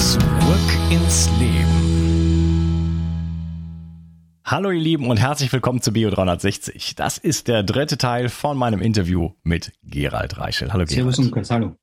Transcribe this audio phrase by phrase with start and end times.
[0.00, 0.20] Zurück
[0.90, 1.76] ins Leben.
[4.46, 6.96] Hallo ihr Lieben und herzlich willkommen zu Bio360.
[6.96, 10.72] Das ist der dritte Teil von meinem Interview mit Gerald Reichel.
[10.72, 11.14] Hallo Gerald.
[11.14, 11.76] Servus hallo.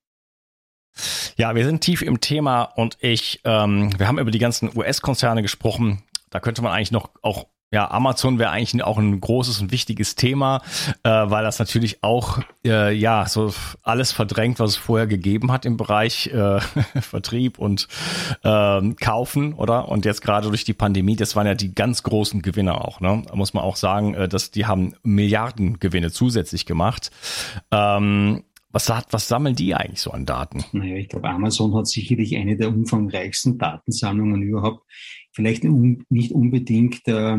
[1.38, 5.44] Ja, wir sind tief im Thema und ich, ähm, wir haben über die ganzen US-Konzerne
[5.44, 6.01] gesprochen.
[6.31, 10.16] Da könnte man eigentlich noch auch ja, Amazon wäre eigentlich auch ein großes und wichtiges
[10.16, 10.61] Thema,
[11.03, 15.66] äh, weil das natürlich auch äh, ja so alles verdrängt, was es vorher gegeben hat
[15.66, 16.59] im Bereich äh,
[17.01, 17.88] Vertrieb und
[18.44, 19.89] äh, Kaufen, oder?
[19.89, 23.01] Und jetzt gerade durch die Pandemie, das waren ja die ganz großen Gewinner auch.
[23.01, 23.23] Ne?
[23.27, 27.11] Da muss man auch sagen, äh, dass die haben Milliardengewinne zusätzlich gemacht.
[27.72, 30.63] Ähm, was, hat, was sammeln die eigentlich so an Daten?
[30.72, 34.83] Naja, ich glaube, Amazon hat sicherlich eine der umfangreichsten Datensammlungen überhaupt
[35.37, 37.37] vielleicht nicht unbedingt äh,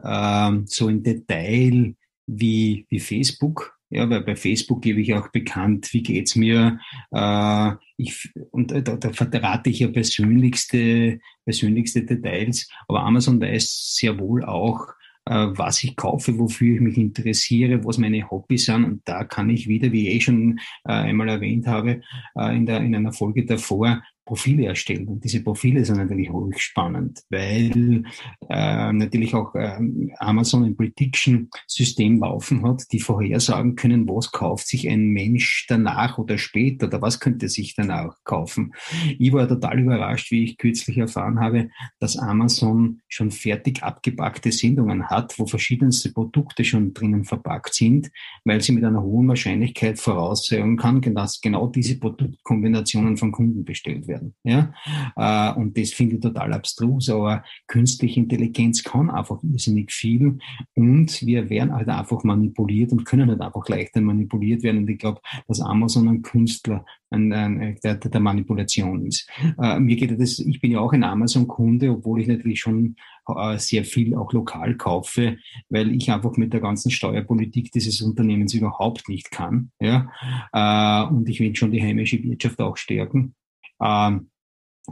[0.00, 1.94] äh, so im Detail
[2.26, 3.74] wie, wie Facebook.
[3.90, 6.78] Ja, weil bei Facebook gebe ich auch bekannt, wie geht's mir.
[7.10, 12.68] Äh, ich, und da, da verrate ich ja persönlichste, persönlichste Details.
[12.86, 14.88] Aber Amazon weiß sehr wohl auch,
[15.24, 18.84] äh, was ich kaufe, wofür ich mich interessiere, was meine Hobbys sind.
[18.84, 22.02] Und da kann ich wieder, wie ich eh schon äh, einmal erwähnt habe,
[22.36, 25.08] äh, in, der, in einer Folge davor, Profile erstellen.
[25.08, 28.04] Und diese Profile sind natürlich hochspannend, weil
[28.50, 29.78] äh, natürlich auch äh,
[30.18, 36.36] Amazon ein Prediction-System laufen hat, die vorhersagen können, was kauft sich ein Mensch danach oder
[36.36, 38.74] später oder was könnte sich danach kaufen.
[39.18, 45.08] Ich war total überrascht, wie ich kürzlich erfahren habe, dass Amazon schon fertig abgepackte Sendungen
[45.08, 48.10] hat, wo verschiedenste Produkte schon drinnen verpackt sind,
[48.44, 54.06] weil sie mit einer hohen Wahrscheinlichkeit voraussagen kann, dass genau diese Produktkombinationen von Kunden bestellt
[54.06, 54.34] werden werden.
[54.44, 54.72] Ja?
[55.16, 60.38] Äh, und das finde ich total abstrus, aber künstliche Intelligenz kann einfach irrsinnig viel
[60.74, 64.78] und wir werden halt einfach manipuliert und können halt einfach leichter manipuliert werden.
[64.78, 69.28] Und ich glaube, dass Amazon ein Künstler ein, ein, der, der Manipulation ist.
[69.60, 72.96] Äh, mir geht das, ich bin ja auch ein Amazon-Kunde, obwohl ich natürlich schon
[73.28, 75.38] äh, sehr viel auch lokal kaufe,
[75.68, 79.70] weil ich einfach mit der ganzen Steuerpolitik dieses Unternehmens überhaupt nicht kann.
[79.80, 80.10] Ja?
[80.52, 83.34] Äh, und ich will schon die heimische Wirtschaft auch stärken.
[83.80, 84.30] Ähm,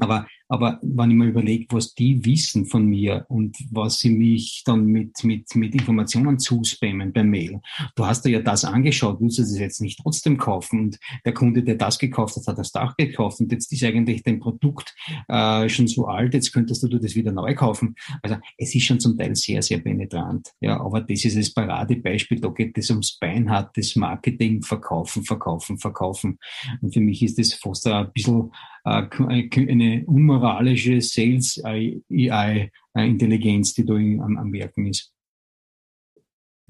[0.01, 4.63] aber Aber wenn ich mir überlege, was die wissen von mir und was sie mich
[4.65, 7.61] dann mit, mit, mit Informationen zuspammen per Mail,
[7.95, 10.81] du hast dir ja das angeschaut, willst du das jetzt nicht trotzdem kaufen?
[10.81, 14.23] Und der Kunde, der das gekauft hat, hat das Dach gekauft und jetzt ist eigentlich
[14.23, 14.95] dein Produkt
[15.29, 17.97] äh, schon so alt, jetzt könntest du das wieder neu kaufen.
[18.23, 20.53] Also es ist schon zum Teil sehr, sehr penetrant.
[20.61, 26.39] Ja, aber das ist das Paradebeispiel, da geht es ums beinhartes Marketing, verkaufen, verkaufen, verkaufen.
[26.81, 28.53] Und für mich ist das fast ein bisschen
[28.85, 30.05] äh, eine
[30.37, 35.13] unmoralische Sales AI Intelligenz, die da am, Werken ist.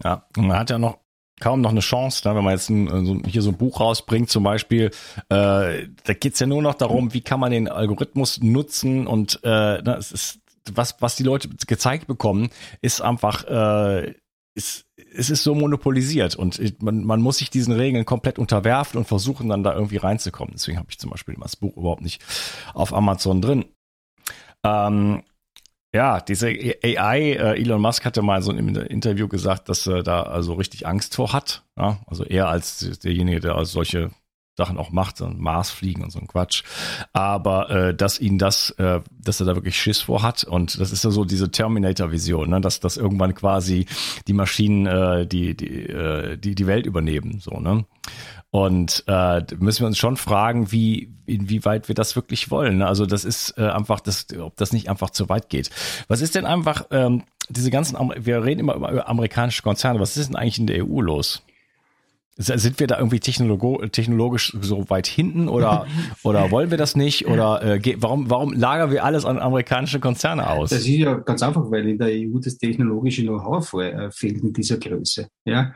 [0.02, 0.98] Ja, man hat ja noch
[1.40, 2.34] kaum noch eine Chance, ne?
[2.34, 4.90] wenn man jetzt ein, so, hier so ein Buch rausbringt zum Beispiel,
[5.28, 9.82] äh, da geht's ja nur noch darum, wie kann man den Algorithmus nutzen und äh,
[9.82, 10.40] na, es ist
[10.72, 12.48] was was die Leute gezeigt bekommen,
[12.80, 14.14] ist einfach äh,
[14.56, 19.06] ist es ist so monopolisiert und man, man muss sich diesen Regeln komplett unterwerfen und
[19.06, 20.55] versuchen dann da irgendwie reinzukommen.
[20.55, 22.23] Deswegen habe ich zum Beispiel das Buch überhaupt nicht
[22.75, 23.67] auf Amazon drin.
[24.64, 25.23] Ähm,
[25.94, 30.23] ja, diese AI, äh, Elon Musk hatte mal so im Interview gesagt, dass er da
[30.23, 31.64] also richtig Angst vor hat.
[31.79, 32.00] Ja?
[32.06, 34.11] Also eher als derjenige, der solche
[34.56, 36.62] Sachen auch macht, so ein Mars fliegen und so ein Quatsch.
[37.12, 40.93] Aber äh, dass ihn das, äh, dass er da wirklich Schiss vor hat und das
[40.93, 42.61] ist ja so diese Terminator-Vision, ne?
[42.61, 43.87] dass, dass irgendwann quasi
[44.26, 47.41] die Maschinen äh, die, die, äh, die, die Welt übernehmen.
[47.41, 47.85] So, ne?
[48.50, 52.79] Und äh, müssen wir uns schon fragen, wie, inwieweit wir das wirklich wollen.
[52.79, 52.87] Ne?
[52.87, 55.70] Also das ist äh, einfach, das, ob das nicht einfach zu weit geht.
[56.09, 60.29] Was ist denn einfach, ähm, diese ganzen, wir reden immer über amerikanische Konzerne, was ist
[60.29, 61.43] denn eigentlich in der EU los?
[62.38, 65.87] Sind wir da irgendwie technologisch so weit hinten oder,
[66.23, 67.27] oder wollen wir das nicht?
[67.27, 70.69] Oder äh, warum, warum lagern wir alles an amerikanische Konzerne aus?
[70.69, 74.53] Das ist ja ganz einfach, weil in der EU das technologische Know-how äh, fehlt in
[74.53, 75.29] dieser Größe.
[75.47, 75.73] Ja?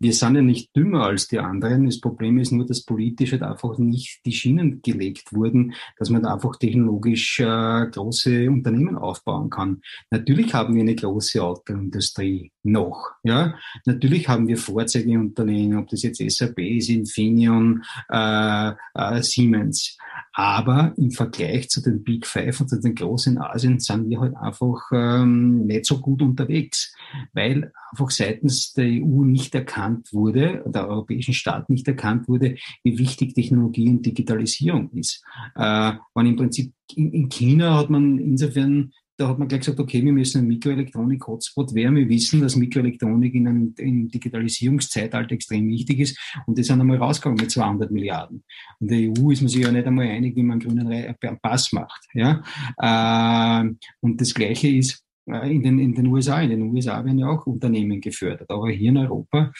[0.00, 1.86] Wir sind ja nicht dümmer als die anderen.
[1.86, 6.22] Das Problem ist nur, dass politisch halt einfach nicht die Schienen gelegt wurden, dass man
[6.22, 9.80] da einfach technologisch äh, große Unternehmen aufbauen kann.
[10.10, 13.12] Natürlich haben wir eine große Autoindustrie noch.
[13.22, 13.54] Ja?
[13.84, 19.96] Natürlich haben wir Vorzeigeunternehmen, ob das jetzt SAP ist, Infineon, äh, äh, Siemens.
[20.34, 24.34] Aber im Vergleich zu den Big Five und zu den großen Asien sind wir halt
[24.36, 26.94] einfach ähm, nicht so gut unterwegs,
[27.34, 32.98] weil einfach seitens der EU nicht erkannt wurde, der europäischen Staaten nicht erkannt wurde, wie
[32.98, 35.22] wichtig Technologie und Digitalisierung ist.
[35.54, 39.78] Äh, man im Prinzip in, in China hat man insofern da hat man gleich gesagt,
[39.78, 41.96] okay, wir müssen einen Mikroelektronik-Hotspot werden.
[41.96, 46.18] Wir wissen, dass Mikroelektronik in einem, im Digitalisierungszeitalter extrem wichtig ist.
[46.46, 48.42] Und das sind einmal rausgegangen mit 200 Milliarden.
[48.80, 51.72] Und der EU ist man sich ja nicht einmal einig, wie man einen grünen Pass
[51.72, 52.06] macht.
[52.14, 52.42] Ja?
[52.78, 53.70] Äh,
[54.00, 56.40] und das Gleiche ist, äh, in den, in den USA.
[56.40, 58.50] In den USA werden ja auch Unternehmen gefördert.
[58.50, 59.52] Aber hier in Europa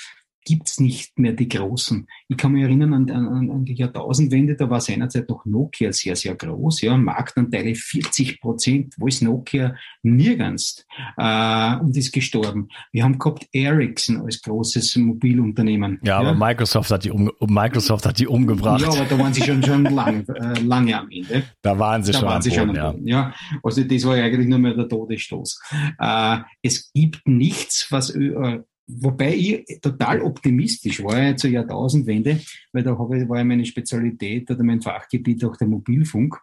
[0.45, 2.07] gibt's nicht mehr die Großen.
[2.29, 6.17] Ich kann mich erinnern an, an, an die Jahrtausendwende, da war seinerzeit noch Nokia sehr,
[6.17, 10.87] sehr groß, ja, Marktanteile 40 Prozent, wo ist Nokia nirgends
[11.17, 12.69] äh, und ist gestorben.
[12.93, 16.01] Wir haben gehabt Ericsson als großes Mobilunternehmen.
[16.03, 16.29] Ja, ja.
[16.29, 18.83] aber Microsoft hat die um, Microsoft hat die umgebracht.
[18.83, 21.45] Ja, aber da waren sie schon schon lang, äh, lange am Ende.
[21.63, 23.33] Da waren sie da schon waren sie Boden, schon am Boden, ja.
[23.53, 23.61] ja.
[23.63, 25.61] Also das war eigentlich nur mehr der Todesstoß.
[25.99, 28.61] Äh, es gibt nichts, was äh,
[29.01, 32.41] Wobei ich total optimistisch war ja zur Jahrtausendwende,
[32.73, 36.39] weil da habe war ja meine Spezialität oder mein Fachgebiet auch der Mobilfunk.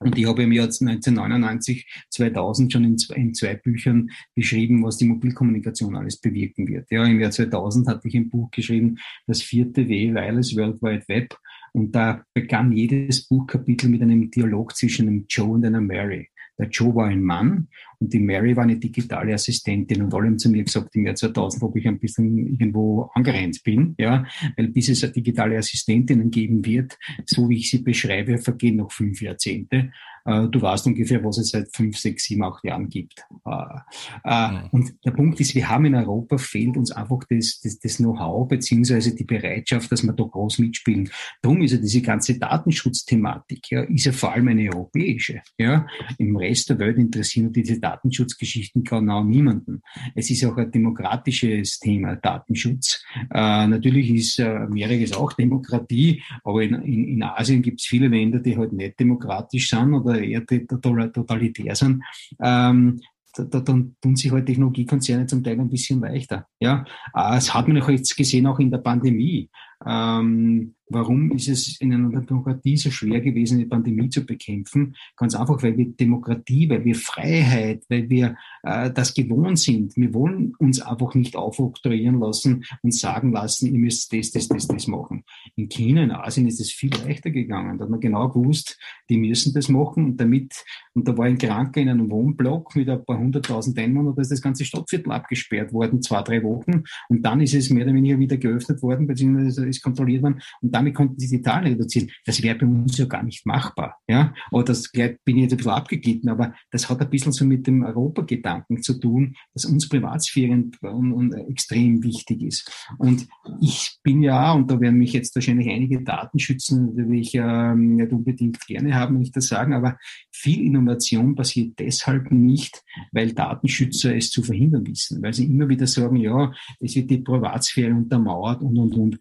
[0.00, 4.96] Und ich habe im Jahr 1999, 2000 schon in zwei, in zwei, Büchern beschrieben, was
[4.96, 6.88] die Mobilkommunikation alles bewirken wird.
[6.90, 11.04] Ja, im Jahr 2000 hatte ich ein Buch geschrieben, das vierte W, Wireless World Wide
[11.08, 11.36] Web.
[11.72, 16.28] Und da begann jedes Buchkapitel mit einem Dialog zwischen einem Joe und einer Mary.
[16.58, 17.68] Der Joe war ein Mann
[18.00, 21.14] und die Mary war eine digitale Assistentin und alle haben zu mir gesagt, im Jahr
[21.14, 24.24] 2000, ob ich ein bisschen irgendwo angerennt bin, ja,
[24.56, 29.20] weil bis es digitale Assistentinnen geben wird, so wie ich sie beschreibe, vergehen noch fünf
[29.20, 29.90] Jahrzehnte.
[30.28, 33.24] Äh, du weißt ungefähr, was es seit fünf, sechs, sieben, acht Jahren gibt.
[33.46, 33.80] Äh,
[34.24, 34.60] äh.
[34.70, 38.46] Und der Punkt ist, wir haben in Europa fehlt uns einfach das, das, das Know-how
[38.46, 41.10] beziehungsweise die Bereitschaft, dass wir da groß mitspielen.
[41.40, 45.40] Darum ist ja diese ganze Datenschutzthematik, ja, ist ja vor allem eine europäische.
[45.56, 45.86] Ja.
[46.18, 49.82] Im Rest der Welt interessieren diese Datenschutzgeschichten genau niemanden.
[50.14, 53.02] Es ist auch ein demokratisches Thema, Datenschutz.
[53.30, 58.08] Äh, natürlich ist äh, Amerika auch Demokratie, aber in, in, in Asien gibt es viele
[58.08, 62.02] Länder, die halt nicht demokratisch sind oder eher totalitär sind,
[62.40, 63.00] ähm,
[63.34, 66.46] da, da, dann tun sich halt Technologiekonzerne zum Teil ein bisschen leichter.
[66.60, 69.48] Ja, äh, das hat man auch jetzt gesehen, auch in der Pandemie.
[69.86, 74.96] Ähm, warum ist es in einer Demokratie so schwer gewesen, die Pandemie zu bekämpfen?
[75.16, 79.96] Ganz einfach, weil wir Demokratie, weil wir Freiheit, weil wir äh, das gewohnt sind.
[79.96, 84.66] Wir wollen uns einfach nicht aufoktroyieren lassen und sagen lassen, ihr müsst das, das, das,
[84.66, 85.24] das machen.
[85.56, 87.78] In China, in Asien ist es viel leichter gegangen.
[87.78, 91.38] Da hat man genau gewusst, die müssen das machen und damit, und da war ein
[91.38, 95.72] Kranker in einem Wohnblock mit ein paar hunderttausend Einwohnern, da ist das ganze Stadtviertel abgesperrt
[95.72, 96.84] worden, zwei, drei Wochen.
[97.08, 100.40] Und dann ist es mehr oder weniger wieder geöffnet worden, beziehungsweise ist kontrolliert worden.
[100.60, 102.10] Und damit konnten sie die Zahlen reduzieren.
[102.24, 103.96] Das wäre bei uns ja gar nicht machbar.
[104.08, 107.44] Ja, aber das bin ich jetzt ein bisschen abgeglitten, aber das hat ein bisschen so
[107.44, 112.88] mit dem Europagedanken zu tun, dass uns Privatsphäre und, und extrem wichtig ist.
[112.98, 113.28] Und
[113.60, 118.66] ich bin ja, und da werden mich jetzt wahrscheinlich einige Datenschützen natürlich ähm, nicht unbedingt
[118.66, 119.98] gerne haben, wenn ich das sagen, aber
[120.30, 122.82] viel Innovation passiert deshalb nicht,
[123.12, 127.18] weil Datenschützer es zu verhindern wissen, weil sie immer wieder sagen, ja, es wird die
[127.18, 129.20] Privatsphäre untermauert und, und, und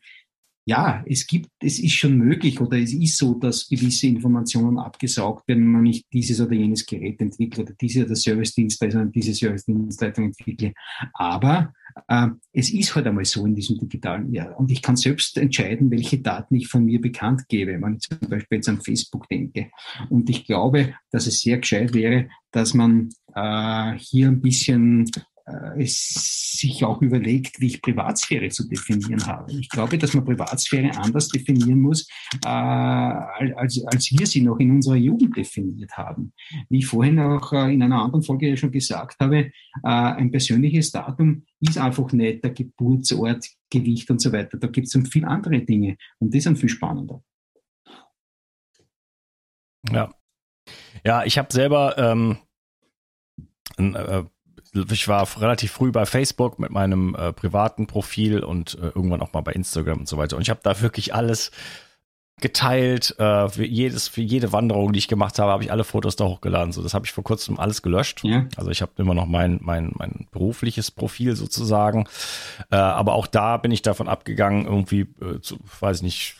[0.68, 5.48] ja, es gibt, es ist schon möglich oder es ist so, dass gewisse Informationen abgesaugt
[5.48, 10.26] werden, wenn man nicht dieses oder jenes Gerät entwickelt oder diese oder Service-Dienstleister diese Service-Dienstleitung
[10.26, 10.74] entwickelt.
[11.14, 11.74] Aber
[12.10, 14.60] äh, es ist halt einmal so in diesem digitalen Jahr.
[14.60, 18.30] Und ich kann selbst entscheiden, welche Daten ich von mir bekannt gebe, wenn ich zum
[18.30, 19.72] Beispiel jetzt an Facebook denke.
[20.10, 25.10] Und ich glaube, dass es sehr gescheit wäre, dass man äh, hier ein bisschen
[25.77, 29.54] es sich auch überlegt, wie ich Privatsphäre zu definieren habe.
[29.54, 32.08] Ich glaube, dass man Privatsphäre anders definieren muss,
[32.44, 36.34] äh, als, als wir sie noch in unserer Jugend definiert haben.
[36.70, 39.51] Wie ich vorhin auch äh, in einer anderen Folge ja schon gesagt habe, äh,
[39.84, 44.58] ein persönliches Datum ist einfach nicht der Geburtsort, Gewicht und so weiter.
[44.58, 47.24] Da gibt es viel andere Dinge und die sind viel spannender.
[49.92, 50.13] Ja.
[51.06, 52.38] Ja, ich habe selber ähm,
[53.77, 54.25] ein äh,
[54.90, 59.34] ich war relativ früh bei Facebook mit meinem äh, privaten Profil und äh, irgendwann auch
[59.34, 60.36] mal bei Instagram und so weiter.
[60.36, 61.52] Und ich habe da wirklich alles
[62.40, 63.16] geteilt.
[63.20, 66.26] Äh, für jedes, für jede Wanderung, die ich gemacht habe, habe ich alle Fotos da
[66.26, 66.72] hochgeladen.
[66.72, 68.24] So, das habe ich vor kurzem alles gelöscht.
[68.24, 68.46] Ja.
[68.56, 72.08] Also ich habe immer noch mein, mein, mein berufliches Profil sozusagen.
[72.72, 76.36] Äh, aber auch da bin ich davon abgegangen, irgendwie, äh, zu, weiß ich nicht,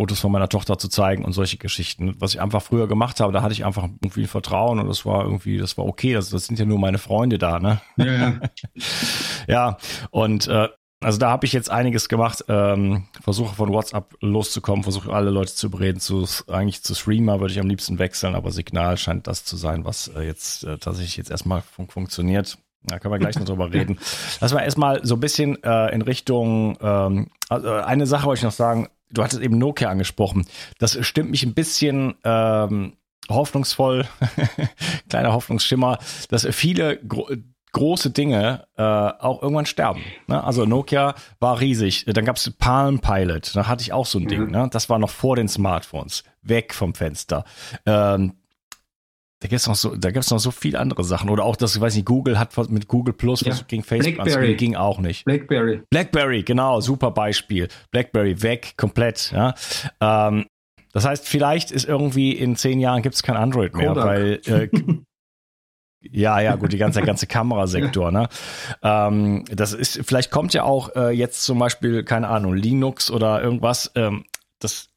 [0.00, 2.14] Fotos von meiner Tochter zu zeigen und solche Geschichten.
[2.18, 5.24] Was ich einfach früher gemacht habe, da hatte ich einfach irgendwie Vertrauen und das war
[5.24, 6.14] irgendwie, das war okay.
[6.14, 7.82] Das, das sind ja nur meine Freunde da, ne?
[7.98, 8.40] Ja, ja.
[9.46, 9.76] ja
[10.10, 10.68] und äh,
[11.02, 12.46] also da habe ich jetzt einiges gemacht.
[12.48, 16.00] Ähm, versuche von WhatsApp loszukommen, versuche alle Leute zu bereden.
[16.00, 19.84] Zu, eigentlich zu Streamer würde ich am liebsten wechseln, aber Signal scheint das zu sein,
[19.84, 22.56] was äh, jetzt äh, tatsächlich jetzt erstmal fun funktioniert.
[22.84, 23.98] Da können wir gleich noch drüber reden.
[24.40, 28.44] Lass mal erstmal so ein bisschen äh, in Richtung, ähm, also eine Sache wollte ich
[28.44, 30.46] noch sagen, du hattest eben Nokia angesprochen.
[30.78, 32.94] Das stimmt mich ein bisschen ähm,
[33.28, 34.06] hoffnungsvoll,
[35.08, 35.98] kleiner Hoffnungsschimmer,
[36.28, 37.28] dass viele gro
[37.72, 40.02] große Dinge äh, auch irgendwann sterben.
[40.26, 40.42] Ne?
[40.42, 42.04] Also Nokia war riesig.
[42.04, 44.28] Dann gab es Palm Pilot, da hatte ich auch so ein mhm.
[44.28, 44.50] Ding.
[44.50, 44.68] Ne?
[44.72, 46.24] Das war noch vor den Smartphones.
[46.42, 47.44] Weg vom Fenster.
[47.86, 48.32] Ähm,
[49.40, 51.30] da gibt's noch so, da gibt's noch so viele andere Sachen.
[51.30, 53.54] Oder auch das, ich weiß nicht, Google hat mit Google Plus ja.
[53.66, 54.54] gegen Facebook Blackberry.
[54.54, 55.24] ging auch nicht.
[55.24, 55.82] Blackberry.
[55.90, 57.68] Blackberry, genau, super Beispiel.
[57.90, 59.54] Blackberry weg, komplett, ja.
[60.00, 60.46] Ähm,
[60.92, 64.04] das heißt, vielleicht ist irgendwie in zehn Jahren gibt's kein Android mehr, Kodak.
[64.04, 64.68] weil äh,
[66.02, 68.28] Ja, ja, gut, die ganze, ganze Kamerasektor, ne?
[68.82, 73.42] Ähm, das ist, vielleicht kommt ja auch äh, jetzt zum Beispiel, keine Ahnung, Linux oder
[73.42, 74.24] irgendwas, ähm,
[74.60, 74.89] das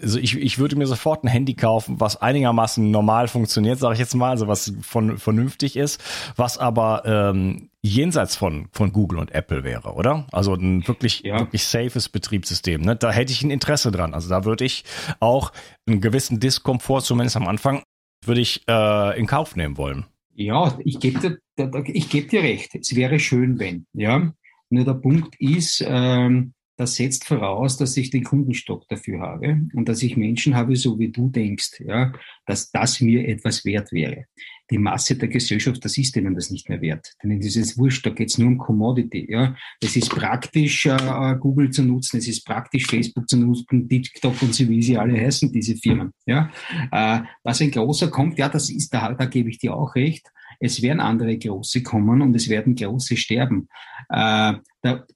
[0.00, 4.00] also ich, ich würde mir sofort ein Handy kaufen, was einigermaßen normal funktioniert, sage ich
[4.00, 6.02] jetzt mal, also was von, vernünftig ist,
[6.36, 10.26] was aber ähm, jenseits von, von Google und Apple wäre, oder?
[10.32, 11.38] Also ein wirklich, ja.
[11.38, 12.82] wirklich safes Betriebssystem.
[12.82, 12.96] Ne?
[12.96, 14.12] Da hätte ich ein Interesse dran.
[14.12, 14.84] Also da würde ich
[15.20, 15.52] auch
[15.86, 17.82] einen gewissen Diskomfort, zumindest am Anfang,
[18.24, 20.04] würde ich äh, in Kauf nehmen wollen.
[20.34, 21.38] Ja, ich gebe dir,
[21.86, 22.74] ich geb dir recht.
[22.74, 24.32] Es wäre schön, wenn, ja.
[24.68, 29.88] Nur der Punkt ist, ähm, das setzt voraus, dass ich den Kundenstock dafür habe und
[29.88, 32.12] dass ich Menschen habe, so wie du denkst, ja,
[32.44, 34.26] dass das mir etwas wert wäre.
[34.70, 37.14] Die Masse der Gesellschaft, das ist denen das nicht mehr wert.
[37.22, 39.26] Denn es ist wurscht, da geht es nur um Commodity.
[39.30, 39.56] Ja.
[39.80, 44.54] Es ist praktisch, äh, Google zu nutzen, es ist praktisch, Facebook zu nutzen, TikTok und
[44.54, 46.12] so, wie sie alle heißen, diese Firmen.
[46.26, 46.50] Ja.
[46.90, 50.30] Äh, was ein großer kommt, ja, das ist, da, da gebe ich dir auch recht.
[50.58, 53.68] Es werden andere große kommen und es werden große sterben.
[54.08, 54.54] Äh,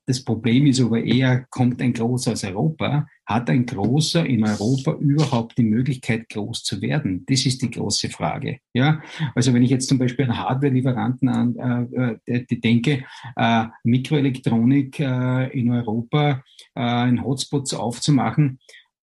[0.06, 3.06] das Problem ist aber eher, kommt ein großer aus Europa?
[3.26, 7.24] Hat ein großer in Europa überhaupt die Möglichkeit, groß zu werden?
[7.26, 8.58] Das ist die große Frage.
[8.74, 9.02] Ja,
[9.34, 13.04] also wenn ich jetzt zum Beispiel an Hardware-Lieferanten an, äh, die denke,
[13.36, 16.42] äh, Mikroelektronik äh, in Europa,
[16.74, 18.58] äh, ein Hotspot aufzumachen,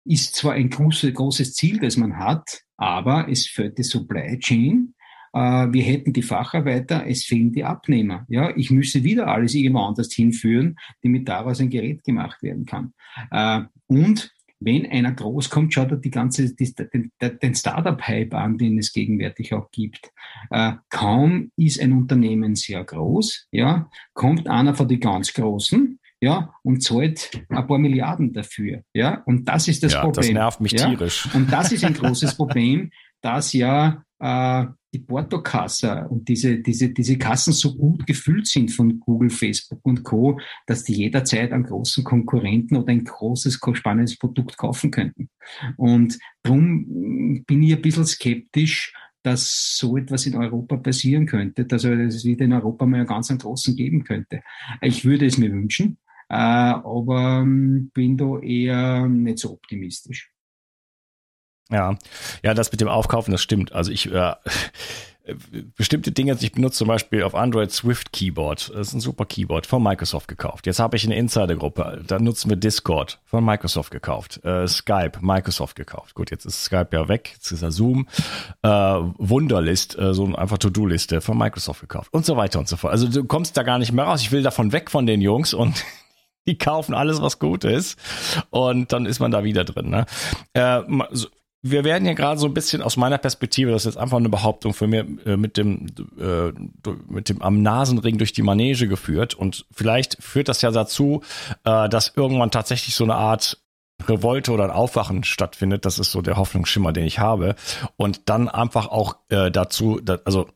[0.04, 4.93] ist zwar ein großes, Ziel, das man hat, aber es fehlt die Supply Chain äh,
[5.35, 8.25] wir hätten die Facharbeiter, es fehlen die Abnehmer.
[8.29, 12.93] Ja, ich müsste wieder alles irgendwo anders hinführen, damit daraus ein Gerät gemacht werden kann.
[13.31, 18.57] Äh, und wenn einer groß kommt, schaut er die ganze, die, den, den Startup-Hype an,
[18.57, 20.11] den es gegenwärtig auch gibt.
[20.50, 26.55] Äh, kaum ist ein Unternehmen sehr groß, ja, kommt einer von den ganz Großen, ja,
[26.62, 30.35] und zahlt ein paar Milliarden dafür, ja, und das ist das ja, Problem.
[30.35, 30.88] Das nervt mich ja?
[30.88, 31.29] tierisch.
[31.35, 37.19] Und das ist ein großes Problem, dass ja äh, die Portokasse und diese, diese, diese
[37.19, 42.04] Kassen so gut gefüllt sind von Google, Facebook und Co., dass die jederzeit einen großen
[42.04, 45.28] Konkurrenten oder ein großes, spannendes Produkt kaufen könnten.
[45.76, 51.85] Und darum bin ich ein bisschen skeptisch, dass so etwas in Europa passieren könnte, dass
[51.85, 54.43] es wieder in Europa mal einen ganz einen großen geben könnte.
[54.81, 60.34] Ich würde es mir wünschen, äh, aber ähm, bin da eher nicht so optimistisch.
[61.71, 61.97] Ja,
[62.42, 63.73] ja, das mit dem Aufkaufen, das stimmt.
[63.73, 64.35] Also ich äh,
[65.76, 68.71] bestimmte Dinge, ich benutze zum Beispiel auf Android Swift Keyboard.
[68.71, 70.66] Das ist ein super Keyboard von Microsoft gekauft.
[70.66, 72.02] Jetzt habe ich eine Insider-Gruppe.
[72.06, 74.44] Da nutzen wir Discord von Microsoft gekauft.
[74.44, 76.14] Äh, Skype, Microsoft gekauft.
[76.14, 77.30] Gut, jetzt ist Skype ja weg.
[77.35, 78.06] Jetzt ist er Zoom.
[78.62, 82.12] Äh, Wunderlist, äh, so einfach To-Do-Liste von Microsoft gekauft.
[82.12, 82.92] Und so weiter und so fort.
[82.92, 84.21] Also du kommst da gar nicht mehr raus.
[84.21, 85.83] Ich will davon weg von den Jungs und
[86.47, 87.99] die kaufen alles, was gut ist.
[88.50, 89.88] Und dann ist man da wieder drin.
[89.88, 90.04] Ne?
[90.52, 91.28] Äh, so,
[91.66, 94.28] wir werden hier gerade so ein bisschen aus meiner Perspektive, das ist jetzt einfach eine
[94.28, 95.87] Behauptung für mir, äh, mit dem,
[96.21, 96.52] äh,
[97.09, 99.33] mit dem am Nasenring durch die Manege geführt.
[99.33, 101.23] Und vielleicht führt das ja dazu,
[101.64, 103.62] äh, dass irgendwann tatsächlich so eine Art
[104.06, 105.87] Revolte oder ein Aufwachen stattfindet.
[105.87, 107.54] Das ist so der Hoffnungsschimmer, den ich habe.
[107.97, 110.49] Und dann einfach auch dazu, da, also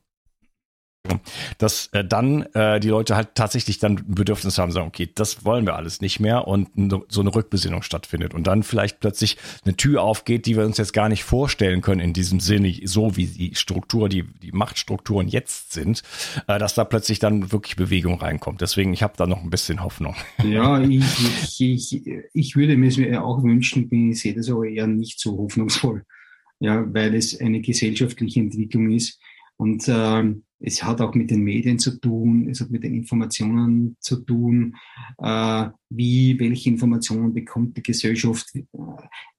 [1.59, 5.67] dass äh, dann äh, die Leute halt tatsächlich dann Bedürfnis haben, sagen, okay, das wollen
[5.67, 6.69] wir alles nicht mehr und
[7.09, 10.93] so eine Rückbesinnung stattfindet und dann vielleicht plötzlich eine Tür aufgeht, die wir uns jetzt
[10.93, 15.73] gar nicht vorstellen können in diesem Sinne, so wie die Struktur, die, die Machtstrukturen jetzt
[15.73, 16.03] sind,
[16.47, 18.61] äh, dass da plötzlich dann wirklich Bewegung reinkommt.
[18.61, 20.15] Deswegen, ich habe da noch ein bisschen Hoffnung.
[20.45, 21.05] Ja, ich,
[21.61, 26.05] ich, ich, ich würde mir auch wünschen, ich sehe das aber eher nicht so hoffnungsvoll,
[26.61, 29.19] ja, weil es eine gesellschaftliche Entwicklung ist
[29.59, 33.97] und ähm, es hat auch mit den Medien zu tun, es hat mit den Informationen
[34.00, 34.75] zu tun,
[35.19, 38.53] äh, wie, welche Informationen bekommt die Gesellschaft.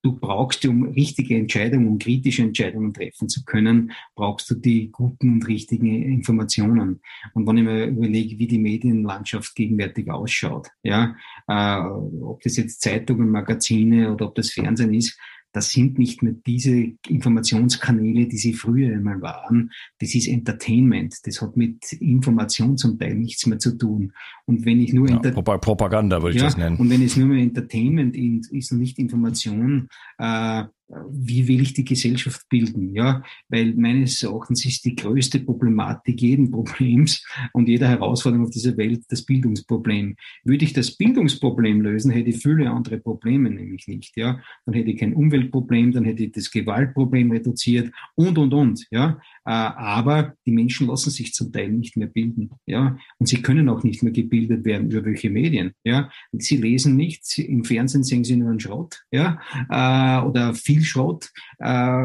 [0.01, 5.33] Du brauchst, um richtige Entscheidungen, um kritische Entscheidungen treffen zu können, brauchst du die guten
[5.33, 7.01] und richtigen Informationen.
[7.33, 11.15] Und wenn ich mir überlege, wie die Medienlandschaft gegenwärtig ausschaut, ja,
[11.47, 11.81] äh,
[12.21, 15.19] ob das jetzt Zeitungen, Magazine oder ob das Fernsehen ist,
[15.51, 19.71] das sind nicht mehr diese Informationskanäle, die sie früher einmal waren.
[19.99, 21.15] Das ist Entertainment.
[21.23, 24.13] Das hat mit Information zum Teil nichts mehr zu tun.
[24.45, 26.77] Und wenn ich nur ja, Propaganda würde ich ja, das nennen.
[26.77, 29.87] Und wenn es nur mehr Entertainment ist und nicht Information,
[30.17, 30.63] äh,
[31.11, 32.95] wie will ich die Gesellschaft bilden?
[32.95, 38.75] Ja, weil meines Erachtens ist die größte Problematik jeden Problems und jeder Herausforderung auf dieser
[38.77, 40.15] Welt das Bildungsproblem.
[40.43, 44.17] Würde ich das Bildungsproblem lösen, hätte ich viele andere Probleme nämlich nicht.
[44.17, 48.87] Ja, dann hätte ich kein Umweltproblem, dann hätte ich das Gewaltproblem reduziert und und und.
[48.89, 52.49] Ja, äh, aber die Menschen lassen sich zum Teil nicht mehr bilden.
[52.65, 55.71] Ja, und sie können auch nicht mehr gebildet werden über welche Medien.
[55.83, 59.03] Ja, sie lesen nichts, im Fernsehen sehen sie nur einen Schrott.
[59.11, 61.29] Ja, äh, oder viel Schrott.
[61.59, 62.03] Äh,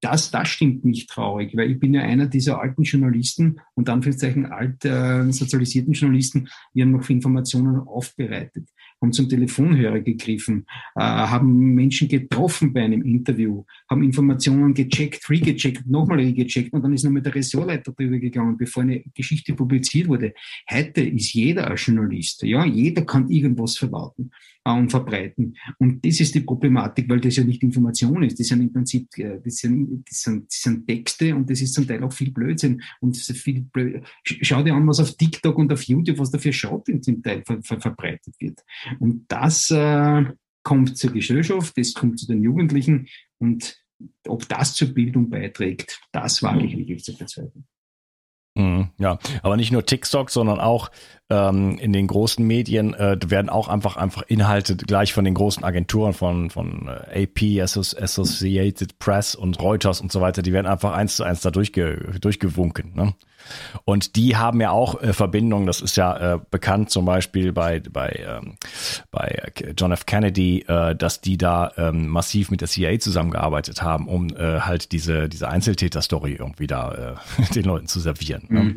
[0.00, 4.46] das, das stimmt mich traurig, weil ich bin ja einer dieser alten Journalisten und Anführungszeichen
[4.46, 8.68] alt äh, sozialisierten Journalisten, wir haben noch Informationen aufbereitet,
[9.00, 15.86] haben zum Telefonhörer gegriffen, äh, haben Menschen getroffen bei einem Interview, haben Informationen gecheckt, regecheckt,
[15.86, 20.08] nochmal regecheckt und dann ist noch mit der Ressortleiter drüber gegangen, bevor eine Geschichte publiziert
[20.08, 20.34] wurde.
[20.70, 24.30] Heute ist jeder ein Journalist, ja, jeder kann irgendwas verwalten
[24.74, 25.56] und verbreiten.
[25.78, 28.38] Und das ist die Problematik, weil das ja nicht Information ist.
[28.40, 31.74] Das sind im Prinzip, äh, das sind, das sind, das sind Texte und das ist
[31.74, 32.82] zum Teil auch viel Blödsinn.
[33.00, 36.86] Und viel Blöd Schau dir an, was auf TikTok und auf YouTube, was dafür schaut,
[37.00, 38.64] zum Teil ver ver verbreitet wird.
[38.98, 40.24] Und das äh,
[40.62, 43.76] kommt zur Gesellschaft, das kommt zu den Jugendlichen und
[44.26, 47.66] ob das zur Bildung beiträgt, das wage ich wirklich zu bezweifeln.
[48.56, 50.90] Mhm, ja, aber nicht nur TikTok, sondern auch
[51.28, 55.62] ähm, in den großen Medien äh, werden auch einfach einfach Inhalte gleich von den großen
[55.62, 60.92] Agenturen von von äh, AP, Associated Press und Reuters und so weiter, die werden einfach
[60.92, 62.94] eins zu eins da durchge, durchgewunken.
[62.94, 63.14] Ne?
[63.84, 67.80] Und die haben ja auch äh, Verbindungen, das ist ja äh, bekannt zum Beispiel bei,
[67.80, 68.56] bei, ähm,
[69.10, 70.06] bei John F.
[70.06, 74.92] Kennedy, äh, dass die da ähm, massiv mit der CIA zusammengearbeitet haben, um äh, halt
[74.92, 78.45] diese, diese Einzeltäter-Story irgendwie da äh, den Leuten zu servieren.
[78.50, 78.60] Ne?
[78.60, 78.76] Mhm.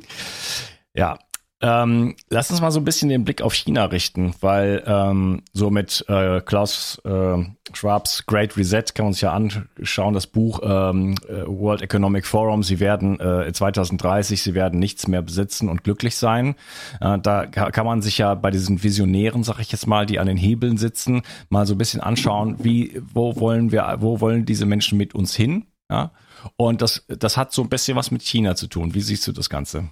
[0.93, 1.17] Ja,
[1.61, 5.69] ähm, lass uns mal so ein bisschen den Blick auf China richten, weil ähm, so
[5.69, 11.15] mit äh, Klaus äh, Schwabs Great Reset kann man sich ja anschauen, das Buch ähm,
[11.27, 12.63] äh, World Economic Forum.
[12.63, 16.55] Sie werden äh, 2030, sie werden nichts mehr besitzen und glücklich sein.
[17.01, 20.27] Äh, da kann man sich ja bei diesen Visionären, sag ich jetzt mal, die an
[20.27, 24.65] den Hebeln sitzen, mal so ein bisschen anschauen, wie, wo wollen wir, wo wollen diese
[24.65, 25.65] Menschen mit uns hin?
[25.91, 26.11] Ja?
[26.55, 28.93] Und das, das hat so ein bisschen was mit China zu tun.
[28.93, 29.89] Wie siehst du das Ganze?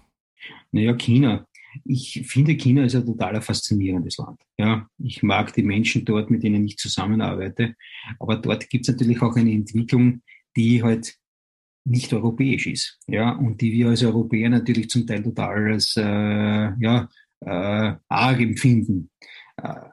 [0.71, 1.45] Naja, China
[1.85, 4.41] ich finde, China ist ein totaler faszinierendes Land.
[4.57, 7.75] Ja, ich mag die Menschen dort, mit denen ich zusammenarbeite.
[8.19, 10.21] Aber dort gibt es natürlich auch eine Entwicklung,
[10.55, 11.15] die halt
[11.85, 12.99] nicht europäisch ist.
[13.07, 17.09] Ja, und die wir als Europäer natürlich zum Teil total als, äh, ja,
[17.41, 19.09] äh, arg empfinden.
[19.57, 19.89] Äh,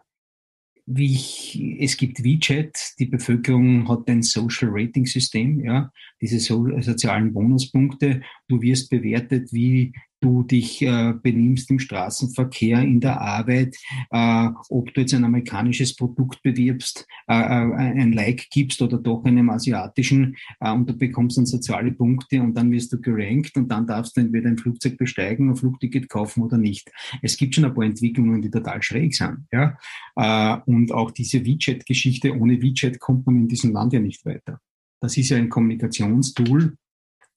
[0.86, 6.66] wie ich, es gibt WeChat, die Bevölkerung hat ein Social Rating System, ja, diese so,
[6.80, 8.22] sozialen Bonuspunkte.
[8.48, 13.76] Du wirst bewertet, wie du dich äh, benimmst im Straßenverkehr, in der Arbeit,
[14.10, 19.24] äh, ob du jetzt ein amerikanisches Produkt bewirbst, äh, äh, ein Like gibst oder doch
[19.24, 23.68] einem asiatischen äh, und du bekommst dann soziale Punkte und dann wirst du gerankt und
[23.68, 26.90] dann darfst du entweder ein Flugzeug besteigen, ein Flugticket kaufen oder nicht.
[27.22, 29.46] Es gibt schon ein paar Entwicklungen, die total schräg sind.
[29.52, 29.76] Ja?
[30.16, 34.60] Äh, und auch diese WeChat-Geschichte, ohne WeChat kommt man in diesem Land ja nicht weiter.
[35.00, 36.78] Das ist ja ein Kommunikationstool,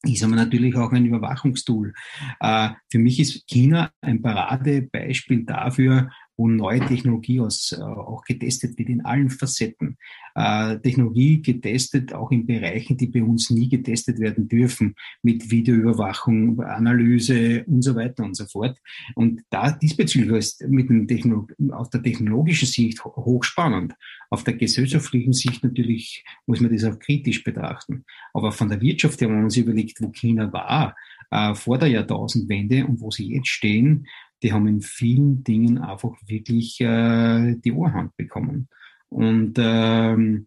[0.04, 1.94] ist aber natürlich auch ein Überwachungstool.
[2.40, 8.78] Äh, für mich ist China ein Paradebeispiel dafür, wo neue Technologie aus, äh, auch getestet
[8.78, 9.98] wird in allen Facetten.
[10.36, 16.62] Äh, Technologie getestet auch in Bereichen, die bei uns nie getestet werden dürfen, mit Videoüberwachung,
[16.62, 18.78] Analyse und so weiter und so fort.
[19.16, 23.96] Und da diesbezüglich ist mit dem Techno aus der technologischen Sicht hochspannend.
[24.30, 28.06] Auf der gesellschaftlichen Sicht natürlich muss man das auch kritisch betrachten.
[28.34, 30.96] Aber von der Wirtschaft her, wenn man uns überlegt, wo China war,
[31.32, 34.08] äh, vor der Jahrtausendwende und wo sie jetzt stehen,
[34.44, 38.70] die haben in vielen Dingen einfach wirklich äh, die Ohrhand bekommen.
[39.10, 40.46] Und ähm,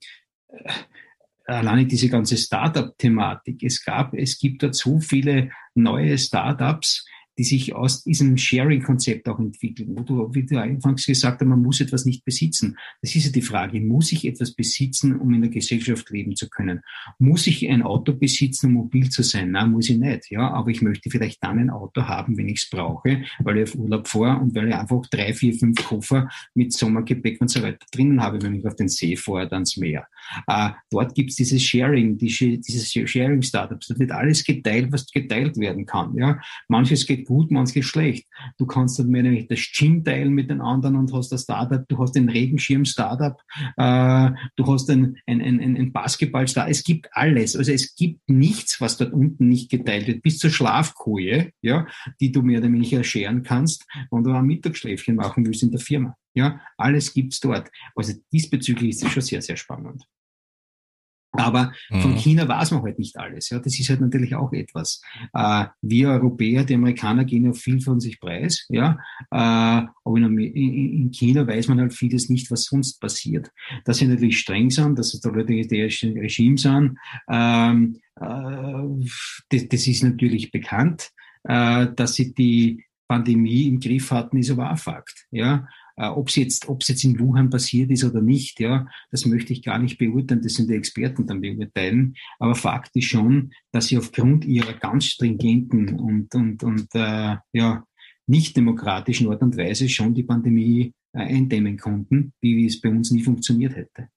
[1.47, 3.63] alleine diese ganze Startup-Thematik.
[3.63, 7.07] Es gab, es gibt dort so viele neue Startups,
[7.41, 11.63] die sich aus diesem Sharing-Konzept auch entwickeln, wo du, wie du anfangs gesagt hast, man
[11.63, 12.77] muss etwas nicht besitzen.
[13.01, 16.51] Das ist ja die Frage, muss ich etwas besitzen, um in der Gesellschaft leben zu
[16.51, 16.83] können?
[17.19, 19.53] Muss ich ein Auto besitzen, um mobil zu sein?
[19.53, 22.65] Nein, muss ich nicht, ja, aber ich möchte vielleicht dann ein Auto haben, wenn ich
[22.65, 26.29] es brauche, weil ich auf Urlaub fahre und weil ich einfach drei, vier, fünf Koffer
[26.53, 29.79] mit Sommergepäck und so weiter drinnen habe, wenn ich auf den See fahre, dann ins
[29.79, 30.07] Meer.
[30.47, 33.89] Äh, dort gibt es dieses Sharing, die, dieses Sharing-Startups.
[33.89, 36.39] Da wird alles geteilt, was geteilt werden kann, ja.
[36.69, 38.27] Manches geht gut, manches schlecht.
[38.59, 41.87] Du kannst dann mehr nämlich das Gym teilen mit den anderen und hast das Startup,
[41.87, 43.41] du hast den Regenschirm-Startup,
[43.77, 46.69] äh, du hast ein, ein, ein, ein Basketball-Startup.
[46.69, 47.55] Es gibt alles.
[47.55, 51.87] Also es gibt nichts, was dort unten nicht geteilt wird, bis zur Schlafkoje, ja,
[52.21, 55.79] die du mehr oder weniger scheren kannst, wenn du ein Mittagsschläfchen machen willst in der
[55.79, 56.17] Firma.
[56.35, 57.71] Ja, alles gibt's dort.
[57.95, 60.05] Also diesbezüglich ist es schon sehr, sehr spannend.
[61.33, 62.17] Aber von mhm.
[62.17, 63.51] China weiß man halt nicht alles.
[63.51, 65.01] Ja, das ist halt natürlich auch etwas.
[65.33, 68.67] Äh, wir Europäer, die Amerikaner gehen ja viel von sich preis.
[68.69, 68.99] Ja,
[69.31, 73.51] äh, aber in, in, China weiß man halt vieles nicht, was sonst passiert.
[73.85, 76.99] Dass sie natürlich streng sind, dass es da totalitärische Regime sind,
[77.31, 79.07] ähm, äh,
[79.51, 81.11] das, das, ist natürlich bekannt.
[81.43, 85.27] Dass sie die Pandemie im Griff hatten, ist aber auch Fakt.
[85.31, 85.67] Ja,
[86.01, 89.27] äh, ob es jetzt, ob es jetzt in Wuhan passiert ist oder nicht, ja, das
[89.27, 90.41] möchte ich gar nicht beurteilen.
[90.43, 92.15] Das sind die Experten dann beurteilen.
[92.39, 97.85] Aber Fakt ist schon, dass sie aufgrund ihrer ganz stringenten und und und äh, ja
[98.27, 103.11] nicht demokratischen Art und Weise schon die Pandemie äh, eindämmen konnten, wie es bei uns
[103.11, 104.09] nie funktioniert hätte.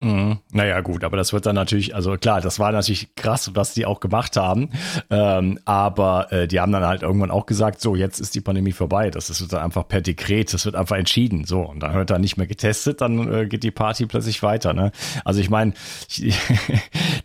[0.00, 0.38] Mhm.
[0.52, 3.84] Naja, gut, aber das wird dann natürlich, also klar, das war natürlich krass, was die
[3.84, 4.70] auch gemacht haben.
[5.10, 8.70] Ähm, aber äh, die haben dann halt irgendwann auch gesagt, so, jetzt ist die Pandemie
[8.70, 9.10] vorbei.
[9.10, 11.44] Das ist dann einfach per Dekret, das wird einfach entschieden.
[11.44, 14.72] So, und dann wird da nicht mehr getestet, dann äh, geht die Party plötzlich weiter.
[14.72, 14.92] Ne?
[15.24, 15.72] Also ich meine,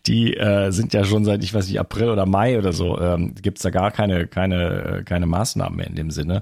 [0.07, 3.36] die äh, sind ja schon seit, ich weiß nicht, April oder Mai oder so, ähm,
[3.39, 6.41] gibt da gar keine, keine, äh, keine Maßnahmen mehr in dem Sinne.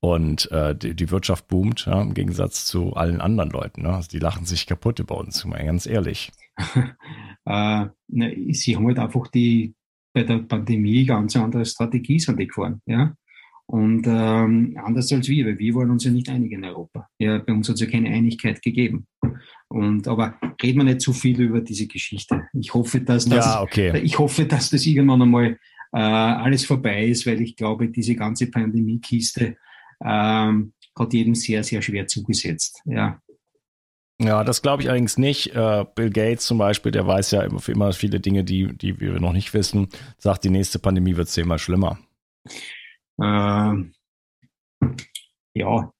[0.00, 3.82] Und äh, die, die Wirtschaft boomt, ja, im Gegensatz zu allen anderen Leuten.
[3.82, 3.94] Ne?
[3.94, 5.38] Also die lachen sich kaputt über uns
[5.70, 6.32] ganz ehrlich.
[7.46, 9.74] äh, ne, sie haben halt einfach die
[10.12, 13.14] bei der Pandemie ganz andere Strategie sind die gefahren, ja.
[13.66, 17.06] Und ähm, anders als wir, weil wir waren uns ja nicht einig in Europa.
[17.20, 19.06] Ja, bei uns hat es ja keine Einigkeit gegeben.
[19.68, 22.48] Und aber reden wir nicht zu viel über diese Geschichte.
[22.52, 23.96] Ich hoffe, dass das, ja, okay.
[24.02, 25.56] ich hoffe, dass das irgendwann einmal
[25.92, 29.56] äh, alles vorbei ist, weil ich glaube, diese ganze Pandemiekiste
[30.04, 32.82] ähm, hat jedem sehr, sehr schwer zugesetzt.
[32.86, 33.20] Ja.
[34.22, 35.54] Ja, das glaube ich allerdings nicht.
[35.54, 39.00] Äh, Bill Gates zum Beispiel, der weiß ja immer, für immer viele Dinge, die, die
[39.00, 41.98] wir noch nicht wissen, sagt, die nächste Pandemie wird zehnmal schlimmer.
[43.18, 43.94] Ähm,
[45.54, 45.90] ja,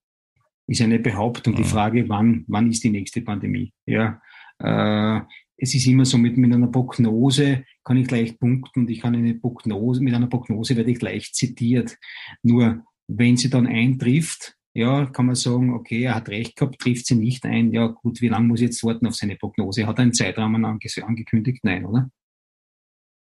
[0.67, 1.57] ist eine Behauptung.
[1.57, 1.67] Die mhm.
[1.69, 3.73] Frage, wann, wann ist die nächste Pandemie?
[3.87, 4.21] Ja,
[4.59, 5.21] äh,
[5.57, 9.15] es ist immer so, mit, mit einer Prognose kann ich leicht punkten und ich kann
[9.15, 11.99] eine Prognose, mit einer Prognose werde ich leicht zitiert.
[12.43, 17.07] Nur, wenn sie dann eintrifft, ja, kann man sagen, okay, er hat recht gehabt, trifft
[17.07, 17.73] sie nicht ein.
[17.73, 19.87] Ja, gut, wie lange muss ich jetzt warten auf seine Prognose?
[19.87, 21.61] Hat er einen Zeitrahmen ange angekündigt?
[21.65, 22.11] Nein, oder?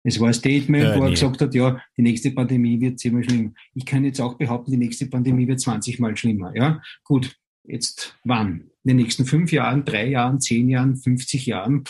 [0.04, 1.15] Es war ein Statement, äh, wo er nee.
[1.15, 3.52] gesagt hat, ja, die nächste Pandemie wird zehnmal schlimmer.
[3.74, 6.56] Ich kann jetzt auch behaupten, die nächste Pandemie wird 20 Mal schlimmer.
[6.56, 7.36] Ja, gut.
[7.67, 8.69] Jetzt wann?
[8.84, 11.84] In den nächsten fünf Jahren, drei Jahren, zehn Jahren, 50 Jahren.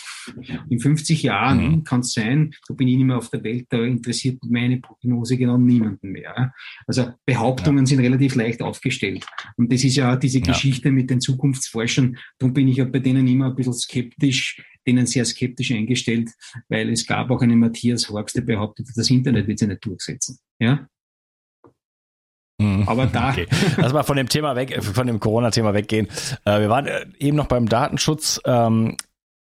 [0.69, 1.83] In 50 Jahren mhm.
[1.83, 5.35] kann es sein, da bin ich nicht mehr auf der Welt, da interessiert meine Prognose
[5.35, 6.53] genau niemanden mehr.
[6.87, 7.85] Also Behauptungen ja.
[7.85, 9.25] sind relativ leicht aufgestellt.
[9.57, 10.45] Und das ist ja diese ja.
[10.45, 12.17] Geschichte mit den Zukunftsforschern.
[12.39, 16.29] Darum bin ich ja bei denen immer ein bisschen skeptisch, denen sehr skeptisch eingestellt,
[16.69, 20.39] weil es gab auch einen Matthias Horks, der behauptet, das Internet wird sich nicht durchsetzen.
[20.59, 20.87] Ja?
[22.57, 22.87] Mhm.
[22.87, 23.29] Aber da.
[23.29, 23.47] Okay.
[23.77, 26.07] Lass mal von dem Thema weg, von dem Corona-Thema weggehen.
[26.45, 28.95] Äh, wir waren äh, eben noch beim Datenschutz ähm,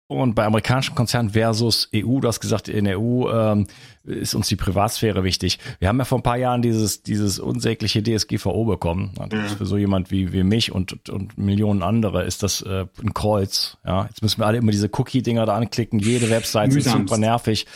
[0.08, 2.20] und bei amerikanischen Konzernen versus EU.
[2.20, 3.66] Du hast gesagt, in der EU ähm,
[4.08, 5.58] ist uns die Privatsphäre wichtig.
[5.78, 9.12] Wir haben ja vor ein paar Jahren dieses, dieses unsägliche DSGVO bekommen.
[9.18, 9.48] Ja.
[9.48, 13.76] für so jemand wie, wie mich und, und Millionen andere ist das äh, ein Kreuz.
[13.86, 15.98] Ja, jetzt müssen wir alle immer diese Cookie-Dinger da anklicken.
[15.98, 17.66] Jede Website ist super nervig.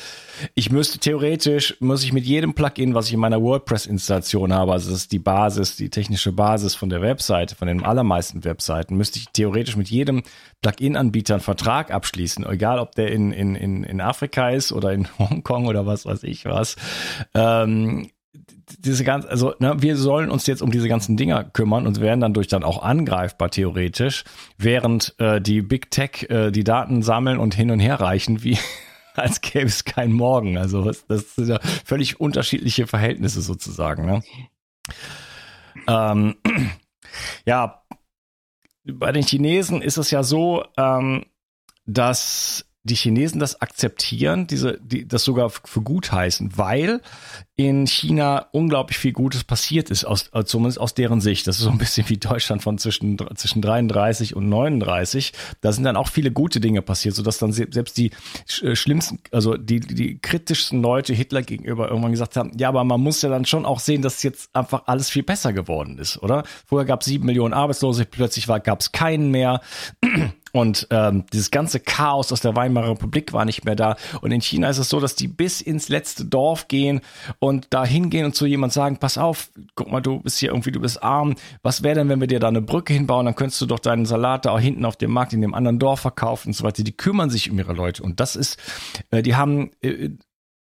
[0.55, 4.91] Ich müsste theoretisch, muss ich mit jedem Plugin, was ich in meiner WordPress-Installation habe, also
[4.91, 9.19] das ist die Basis, die technische Basis von der Webseite, von den allermeisten Webseiten, müsste
[9.19, 10.23] ich theoretisch mit jedem
[10.63, 15.07] Plugin-Anbieter einen Vertrag abschließen, egal ob der in, in, in, in Afrika ist oder in
[15.19, 16.77] Hongkong oder was weiß ich was.
[17.35, 18.11] Ähm,
[18.79, 22.21] diese ganz, also ne, wir sollen uns jetzt um diese ganzen Dinger kümmern und werden
[22.21, 24.25] dann durch dann auch angreifbar theoretisch,
[24.57, 28.59] während äh, die Big Tech äh, die Daten sammeln und hin und her reichen, wie
[29.15, 30.57] als gäbe es keinen Morgen.
[30.57, 34.07] Also das sind ja völlig unterschiedliche Verhältnisse sozusagen.
[34.07, 34.23] Ne?
[35.87, 36.37] Ähm,
[37.47, 37.83] ja,
[38.85, 41.27] bei den Chinesen ist es ja so, ähm,
[41.87, 47.01] dass die Chinesen das akzeptieren, diese, die, das sogar für gut heißen, weil
[47.57, 51.47] in China unglaublich viel Gutes passiert ist, aus, äh, zumindest aus deren Sicht.
[51.47, 55.33] Das ist so ein bisschen wie Deutschland von zwischen, zwischen 33 und 39.
[55.61, 58.11] Da sind dann auch viele gute Dinge passiert, sodass dann selbst die
[58.63, 63.01] äh, schlimmsten, also die, die kritischsten Leute Hitler gegenüber irgendwann gesagt haben, ja, aber man
[63.01, 66.45] muss ja dann schon auch sehen, dass jetzt einfach alles viel besser geworden ist, oder?
[66.67, 69.61] Vorher gab es sieben Millionen Arbeitslose, plötzlich gab es keinen mehr.
[70.53, 73.97] Und ähm, dieses ganze Chaos aus der Weimarer Republik war nicht mehr da.
[74.21, 77.01] Und in China ist es so, dass die bis ins letzte Dorf gehen
[77.39, 80.73] und da hingehen und zu jemand sagen, pass auf, guck mal, du bist hier irgendwie,
[80.73, 81.35] du bist arm.
[81.63, 83.27] Was wäre denn, wenn wir dir da eine Brücke hinbauen?
[83.27, 85.79] Dann könntest du doch deinen Salat da auch hinten auf dem Markt in dem anderen
[85.79, 86.83] Dorf verkaufen und so weiter.
[86.83, 88.03] Die kümmern sich um ihre Leute.
[88.03, 88.59] Und das ist,
[89.11, 90.11] äh, die haben äh,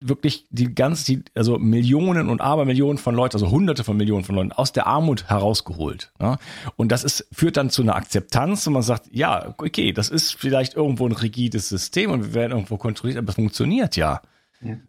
[0.06, 4.34] wirklich die ganz, die, also Millionen und Abermillionen von Leuten, also hunderte von Millionen von
[4.34, 6.12] Leuten aus der Armut herausgeholt.
[6.20, 6.38] Ne?
[6.76, 10.34] Und das ist, führt dann zu einer Akzeptanz und man sagt, ja, okay, das ist
[10.34, 14.20] vielleicht irgendwo ein rigides System und wir werden irgendwo kontrolliert, aber es funktioniert ja.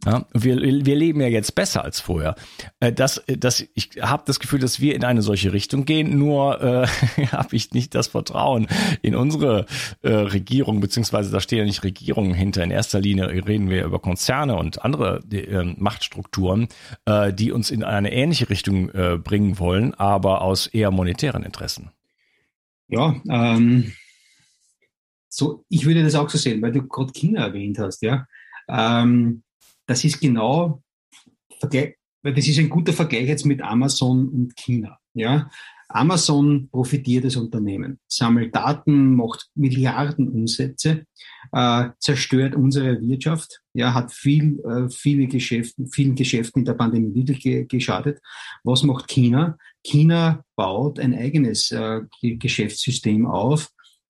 [0.05, 0.25] Ja.
[0.33, 2.35] wir, wir leben ja jetzt besser als vorher.
[2.79, 6.61] Äh, das, das, ich habe das Gefühl, dass wir in eine solche Richtung gehen, nur
[6.61, 6.87] äh,
[7.31, 8.67] habe ich nicht das Vertrauen
[9.01, 9.65] in unsere
[10.01, 12.63] äh, Regierung, beziehungsweise da stehen ja nicht Regierungen hinter.
[12.63, 16.69] In erster Linie reden wir über Konzerne und andere äh, Machtstrukturen,
[17.05, 21.91] äh, die uns in eine ähnliche Richtung äh, bringen wollen, aber aus eher monetären Interessen.
[22.87, 23.91] Ja, ähm,
[25.27, 28.25] so, ich würde das auch so sehen, weil du gerade China erwähnt hast, ja.
[28.69, 29.43] Ähm,
[29.85, 30.81] das ist genau,
[31.61, 34.97] weil das ist ein guter Vergleich jetzt mit Amazon und China.
[35.13, 35.49] Ja,
[35.87, 41.05] Amazon profitiert das Unternehmen, sammelt Daten, macht Milliarden Umsätze,
[41.51, 47.23] äh, zerstört unsere Wirtschaft, ja, hat viel, äh, viele Geschäfte, vielen Geschäften in der Pandemie
[47.23, 48.19] ge geschadet.
[48.63, 49.57] Was macht China?
[49.83, 53.69] China baut ein eigenes äh, Geschäftssystem auf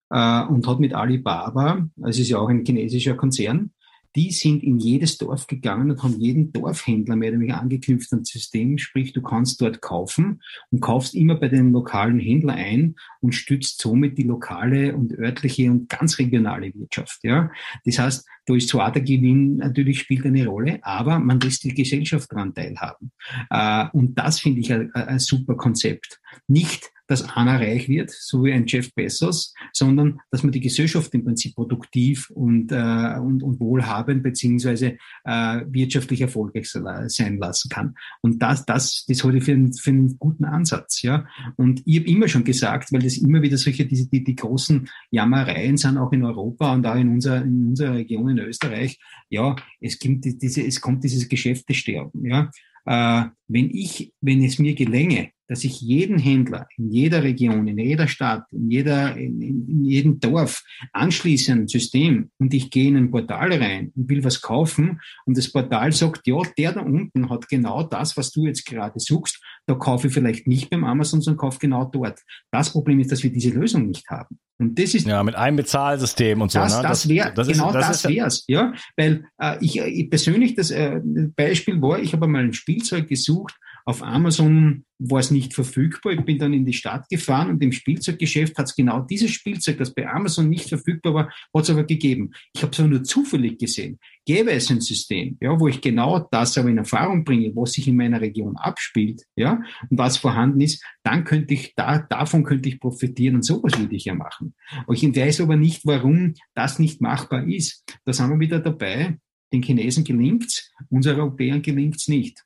[0.10, 3.72] äh, und hat mit Alibaba, es ist ja auch ein chinesischer Konzern,
[4.16, 8.30] die sind in jedes Dorf gegangen und haben jeden Dorfhändler mehr oder weniger angeknüpft ans
[8.30, 8.78] System.
[8.78, 13.82] Sprich, du kannst dort kaufen und kaufst immer bei den lokalen Händlern ein und stützt
[13.82, 17.20] somit die lokale und örtliche und ganz regionale Wirtschaft.
[17.24, 17.52] Ja,
[17.84, 21.74] das heißt, da ist zwar der Gewinn natürlich spielt eine Rolle, aber man lässt die
[21.74, 23.12] Gesellschaft daran teilhaben.
[23.50, 26.20] Äh, und das finde ich ein, ein super Konzept.
[26.48, 31.14] Nicht dass einer reich wird, so wie ein Jeff Bezos, sondern dass man die Gesellschaft
[31.14, 37.96] im Prinzip produktiv und, äh, und, und wohlhabend beziehungsweise äh, wirtschaftlich erfolgreich sein lassen kann.
[38.22, 41.02] Und das, das, das halte ich für einen, für einen guten Ansatz.
[41.02, 41.28] Ja?
[41.56, 44.90] Und ich habe immer schon gesagt, weil das immer wieder solche, die, die, die großen
[45.12, 48.98] Jammereien sind, auch in Europa und auch in unserer, in unserer Region in Österreich,
[49.30, 52.26] ja, es, gibt diese, es kommt dieses Geschäftesterben.
[52.26, 52.52] Ja?
[52.86, 57.78] Äh, wenn ich, wenn es mir gelänge, dass ich jeden Händler in jeder Region, in
[57.78, 62.98] jeder Stadt, in, jeder, in, in jedem Dorf anschließe ein System und ich gehe in
[62.98, 67.30] ein Portal rein und will was kaufen und das Portal sagt, ja, der da unten
[67.30, 71.22] hat genau das, was du jetzt gerade suchst, da kaufe ich vielleicht nicht beim Amazon,
[71.22, 72.22] sondern kaufe genau dort.
[72.52, 74.40] Das Problem ist, dass wir diese Lösung nicht haben.
[74.58, 76.60] Und das ist ja mit einem Bezahlsystem und so.
[76.60, 76.84] Das, ne?
[76.84, 81.02] das wäre genau ist, das, das wär's, ja, weil äh, ich, ich persönlich das äh,
[81.36, 83.56] Beispiel war, ich habe mal ein Spielzeug gesucht
[83.86, 86.14] auf Amazon war es nicht verfügbar.
[86.14, 89.78] Ich bin dann in die Stadt gefahren und im Spielzeuggeschäft hat es genau dieses Spielzeug,
[89.78, 92.32] das bei Amazon nicht verfügbar war, hat es aber gegeben.
[92.54, 94.00] Ich habe es aber nur zufällig gesehen.
[94.26, 97.88] Gäbe es ein System, ja, wo ich genau das aber in Erfahrung bringe, was sich
[97.88, 102.70] in meiner Region abspielt, ja, und was vorhanden ist, dann könnte ich da, davon könnte
[102.70, 104.56] ich profitieren und sowas würde ich ja machen.
[104.92, 107.84] Ich weiß aber nicht, warum das nicht machbar ist.
[108.06, 109.18] Da sind wir wieder dabei.
[109.54, 112.44] Den Chinesen gelingt's, uns Europäern gelingt's nicht.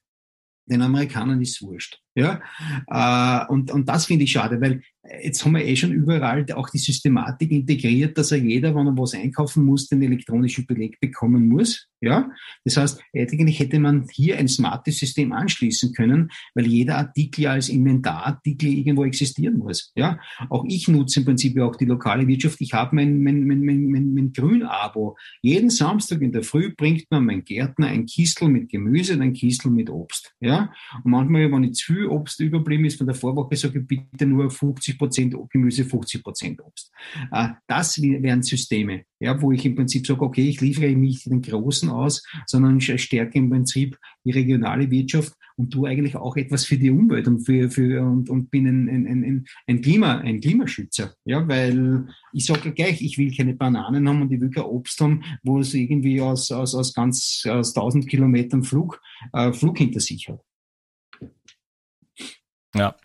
[0.69, 1.99] Den Amerikanern ist wurscht.
[2.15, 2.41] Ja?
[2.88, 4.82] Äh, und, und das finde ich schade, weil
[5.24, 8.98] jetzt haben wir eh schon überall auch die Systematik integriert, dass er jeder, wenn er
[8.98, 11.89] was einkaufen muss, den elektronischen Beleg bekommen muss.
[12.02, 12.32] Ja,
[12.63, 17.52] das heißt, eigentlich hätte man hier ein smartes System anschließen können, weil jeder Artikel ja
[17.52, 19.91] als Inventarartikel irgendwo existieren muss.
[19.95, 20.17] Ja,
[20.50, 22.62] auch ich nutze im Prinzip ja auch die lokale Wirtschaft.
[22.62, 25.17] Ich habe mein, mein, mein, mein, mein, mein Grünabo.
[25.41, 29.34] Jeden Samstag in der Früh bringt mir mein Gärtner ein Kistel mit Gemüse und ein
[29.34, 30.34] Kistel mit Obst.
[30.39, 30.72] Ja,
[31.04, 34.26] und manchmal, wenn ich zu viel Obst überblieben ist von der Vorwoche, sage ich bitte
[34.26, 36.92] nur 50 Prozent Gemüse, 50 Prozent Obst.
[37.32, 41.42] Äh, das wären Systeme, ja, wo ich im Prinzip sage, okay, ich liefere nicht den
[41.42, 46.78] Großen aus, sondern stärke im Prinzip die regionale Wirtschaft und tue eigentlich auch etwas für
[46.78, 51.14] die Umwelt und für, für und, und bin ein, ein, ein, ein, Klima, ein Klimaschützer.
[51.26, 55.02] Ja, weil ich sage gleich, ich will keine Bananen haben und ich will kein Obst
[55.02, 59.02] haben, wo es irgendwie aus, aus, aus ganz aus 1000 Kilometern Flug,
[59.34, 60.40] äh, Flug hinter sich hat.
[62.74, 62.96] Ja.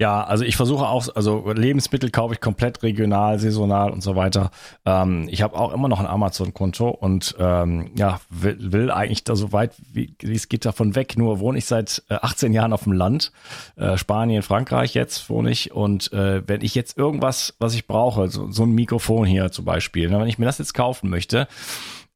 [0.00, 4.50] Ja, also ich versuche auch, also Lebensmittel kaufe ich komplett regional, saisonal und so weiter.
[4.86, 9.36] Ähm, ich habe auch immer noch ein Amazon-Konto und ähm, ja, will, will eigentlich da
[9.36, 11.18] so weit wie, es geht davon weg.
[11.18, 13.30] Nur wohne ich seit äh, 18 Jahren auf dem Land,
[13.76, 18.28] äh, Spanien, Frankreich jetzt wohne ich und äh, wenn ich jetzt irgendwas, was ich brauche,
[18.28, 21.46] so, so ein Mikrofon hier zum Beispiel, ne, wenn ich mir das jetzt kaufen möchte,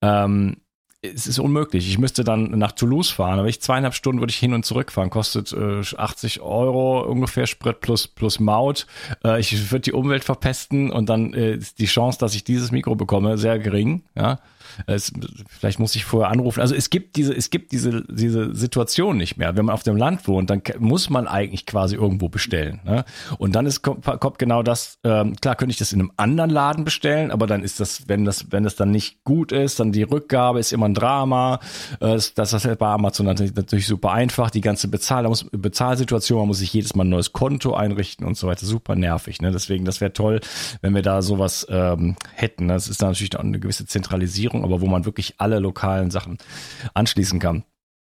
[0.01, 0.57] ähm,
[1.05, 1.89] es ist unmöglich.
[1.89, 4.91] Ich müsste dann nach Toulouse fahren, aber ich zweieinhalb Stunden würde ich hin und zurück
[4.93, 5.11] fahren.
[5.11, 8.87] Kostet äh, 80 Euro ungefähr Sprit plus plus Maut.
[9.25, 12.71] Äh, ich würde die Umwelt verpesten und dann äh, ist die Chance, dass ich dieses
[12.71, 14.03] Mikro bekomme, sehr gering.
[14.15, 14.39] Ja,
[14.87, 15.13] es,
[15.49, 16.61] vielleicht muss ich vorher anrufen.
[16.61, 19.57] Also es gibt diese, es gibt diese, diese Situation nicht mehr.
[19.57, 22.81] Wenn man auf dem Land wohnt, dann muss man eigentlich quasi irgendwo bestellen.
[22.85, 23.05] Ne?
[23.39, 26.51] Und dann ist, kommt, kommt genau das, ähm, klar könnte ich das in einem anderen
[26.51, 29.93] Laden bestellen, aber dann ist das, wenn das, wenn das dann nicht gut ist, dann
[29.93, 31.61] die Rückgabe ist immer ein Drama.
[32.01, 34.51] Äh, das, das ist bei Amazon natürlich, natürlich super einfach.
[34.51, 38.37] Die ganze Bezahl, muss, Bezahlsituation, man muss sich jedes Mal ein neues Konto einrichten und
[38.37, 38.67] so weiter.
[38.67, 39.41] Super nervig.
[39.41, 39.51] Ne?
[39.53, 40.41] Deswegen, das wäre toll,
[40.81, 42.69] wenn wir da sowas ähm, hätten.
[42.69, 46.39] Das ist dann natürlich auch eine gewisse Zentralisierung aber wo man wirklich alle lokalen Sachen
[46.95, 47.65] anschließen kann.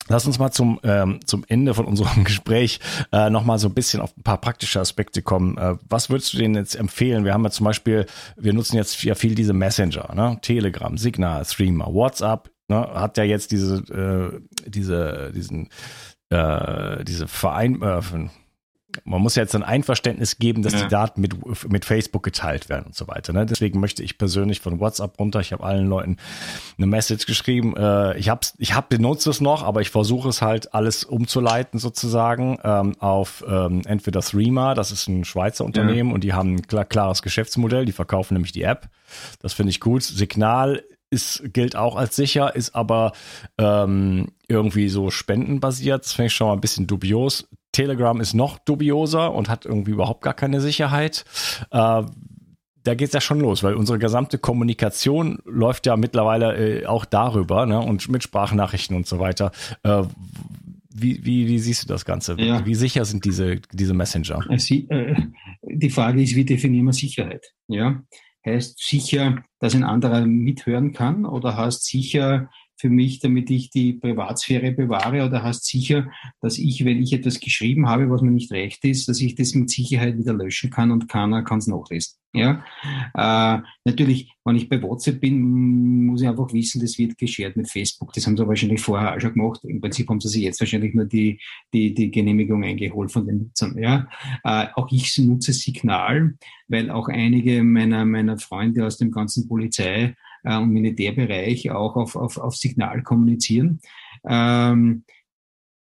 [0.10, 2.80] Lass uns mal zum, ähm, zum Ende von unserem Gespräch
[3.12, 5.58] äh, nochmal so ein bisschen auf ein paar praktische Aspekte kommen.
[5.58, 7.26] Äh, was würdest du denen jetzt empfehlen?
[7.26, 10.40] Wir haben ja zum Beispiel, wir nutzen jetzt ja viel diese Messenger, ne?
[10.42, 12.90] Telegram, Signal, Streamer, WhatsApp, ne?
[12.94, 15.70] hat ja jetzt diese, äh, diese, diesen,
[16.30, 18.02] äh, diese Verein, äh,
[19.04, 20.84] man muss ja jetzt ein Einverständnis geben, dass ja.
[20.84, 23.34] die Daten mit, mit Facebook geteilt werden und so weiter.
[23.34, 23.46] Ne?
[23.46, 26.18] Deswegen möchte ich persönlich von WhatsApp runter, ich habe allen Leuten
[26.78, 27.76] eine Message geschrieben.
[27.76, 31.80] Äh, ich habe ich hab benutze es noch, aber ich versuche es halt alles umzuleiten
[31.80, 36.16] sozusagen ähm, auf ähm, entweder Threema, das ist ein Schweizer Unternehmen ja.
[36.16, 38.90] und die haben ein klar, klares Geschäftsmodell, die verkaufen nämlich die App.
[39.42, 40.04] Das finde ich gut.
[40.04, 43.14] Signal ist, gilt auch als sicher, ist aber
[43.58, 46.06] ähm, irgendwie so spendenbasiert.
[46.06, 47.48] Das finde ich schon mal ein bisschen dubios.
[47.80, 51.24] Telegram ist noch dubioser und hat irgendwie überhaupt gar keine Sicherheit.
[51.72, 52.04] Äh,
[52.84, 57.65] da geht's ja schon los, weil unsere gesamte Kommunikation läuft ja mittlerweile äh, auch darüber
[57.65, 57.80] ne?
[57.80, 59.54] und mit Sprachnachrichten und so weiter.
[59.84, 60.04] Äh,
[60.94, 62.36] wie, wie, wie siehst du das Ganze?
[62.38, 62.65] Ja.
[62.65, 64.44] Wie sicher sind diese, diese Messenger?
[64.58, 65.15] Sie, äh,
[65.63, 67.54] die Frage ist, wie definieren wir Sicherheit?
[67.68, 68.04] Ja?
[68.46, 73.94] Heißt sicher, dass ein anderer mithören kann oder heißt sicher, für mich, damit ich die
[73.94, 76.10] Privatsphäre bewahre oder hast sicher,
[76.42, 79.54] dass ich, wenn ich etwas geschrieben habe, was mir nicht recht ist, dass ich das
[79.54, 82.20] mit Sicherheit wieder löschen kann und keiner kann es nachlesen.
[82.32, 82.63] Ja,
[83.15, 87.70] äh, natürlich, wenn ich bei WhatsApp bin, muss ich einfach wissen, das wird geshared mit
[87.70, 88.13] Facebook.
[88.13, 89.62] Das haben sie wahrscheinlich vorher auch schon gemacht.
[89.63, 91.42] Im Prinzip haben sie sich jetzt wahrscheinlich nur die,
[91.74, 93.76] die, die Genehmigung eingeholt von den Nutzern.
[93.80, 94.08] Ja,
[94.44, 96.36] äh, auch ich nutze Signal,
[96.68, 102.15] weil auch einige meiner, meiner Freunde aus dem ganzen Polizei äh, und Militärbereich auch auf,
[102.15, 103.80] auf, auf Signal kommunizieren.
[104.28, 105.04] Ähm,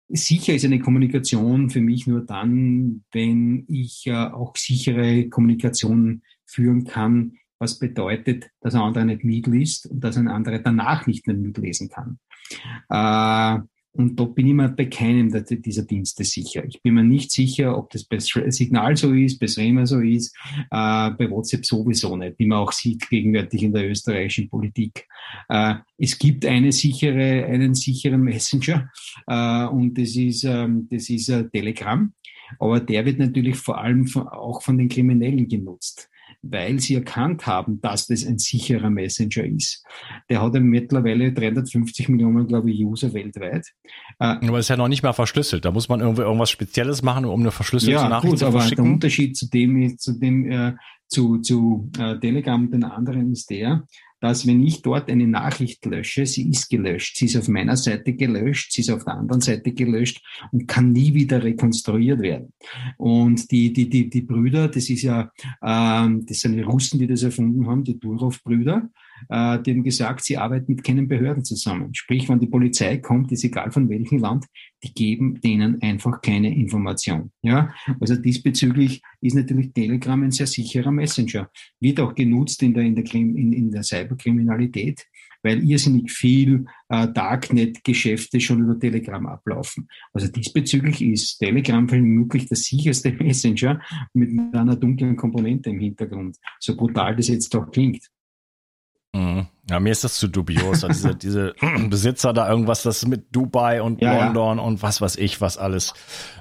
[0.08, 6.84] sicher ist eine Kommunikation für mich nur dann, wenn ich äh, auch sichere Kommunikation führen
[6.84, 11.36] kann, was bedeutet, dass ein anderer nicht mitliest und dass ein anderer danach nicht mehr
[11.36, 12.18] mitlesen kann.
[12.90, 13.62] Äh,
[13.96, 16.64] und da bin ich mir bei keinem dieser Dienste sicher.
[16.66, 20.36] Ich bin mir nicht sicher, ob das bei Signal so ist, bei Srema so ist,
[20.70, 25.06] äh, bei WhatsApp sowieso nicht, wie man auch sieht gegenwärtig in der österreichischen Politik.
[25.48, 28.90] Äh, es gibt eine sichere, einen sicheren Messenger
[29.28, 32.12] äh, und das ist, ähm, das ist äh, Telegram.
[32.58, 36.10] Aber der wird natürlich vor allem von, auch von den Kriminellen genutzt
[36.50, 39.84] weil sie erkannt haben, dass das ein sicherer Messenger ist.
[40.28, 43.66] Der hat ja mittlerweile 350 Millionen, glaube ich, User weltweit.
[44.18, 45.64] Äh, aber ist ja noch nicht mal verschlüsselt.
[45.64, 48.78] Da muss man irgendwie irgendwas Spezielles machen, um eine verschlüsselte ja, Nachricht gut, zu verschicken.
[48.78, 50.74] Aber der Unterschied zu dem, zu dem, äh,
[51.08, 53.84] zu, zu äh, Telegram und den anderen ist der,
[54.24, 57.18] dass wenn ich dort eine Nachricht lösche, sie ist gelöscht.
[57.18, 60.92] Sie ist auf meiner Seite gelöscht, sie ist auf der anderen Seite gelöscht und kann
[60.92, 62.54] nie wieder rekonstruiert werden.
[62.96, 65.30] Und die, die, die, die Brüder, das ist ja,
[65.62, 68.88] ähm, das sind die Russen, die das erfunden haben, die Durov-Brüder,
[69.28, 71.94] äh, die haben gesagt, sie arbeiten mit keinen Behörden zusammen.
[71.94, 74.46] Sprich, wenn die Polizei kommt, ist egal von welchem Land,
[74.82, 77.32] die geben denen einfach keine Information.
[77.42, 81.50] Ja, also diesbezüglich ist natürlich Telegram ein sehr sicherer Messenger.
[81.80, 85.06] Wird auch genutzt in der, in der, in, in der Cyberkriminalität
[85.44, 89.88] weil irrsinnig viel äh, Darknet-Geschäfte schon über Telegram ablaufen.
[90.12, 93.80] Also diesbezüglich ist Telegram vermutlich der sicherste Messenger
[94.14, 98.10] mit einer dunklen Komponente im Hintergrund, so brutal das jetzt doch klingt.
[99.14, 99.46] Mhm.
[99.70, 100.84] Ja, mir ist das zu dubios.
[100.84, 101.54] Also diese, diese
[101.88, 104.64] Besitzer da irgendwas, das mit Dubai und ja, London ja.
[104.64, 105.94] und was weiß ich, was alles.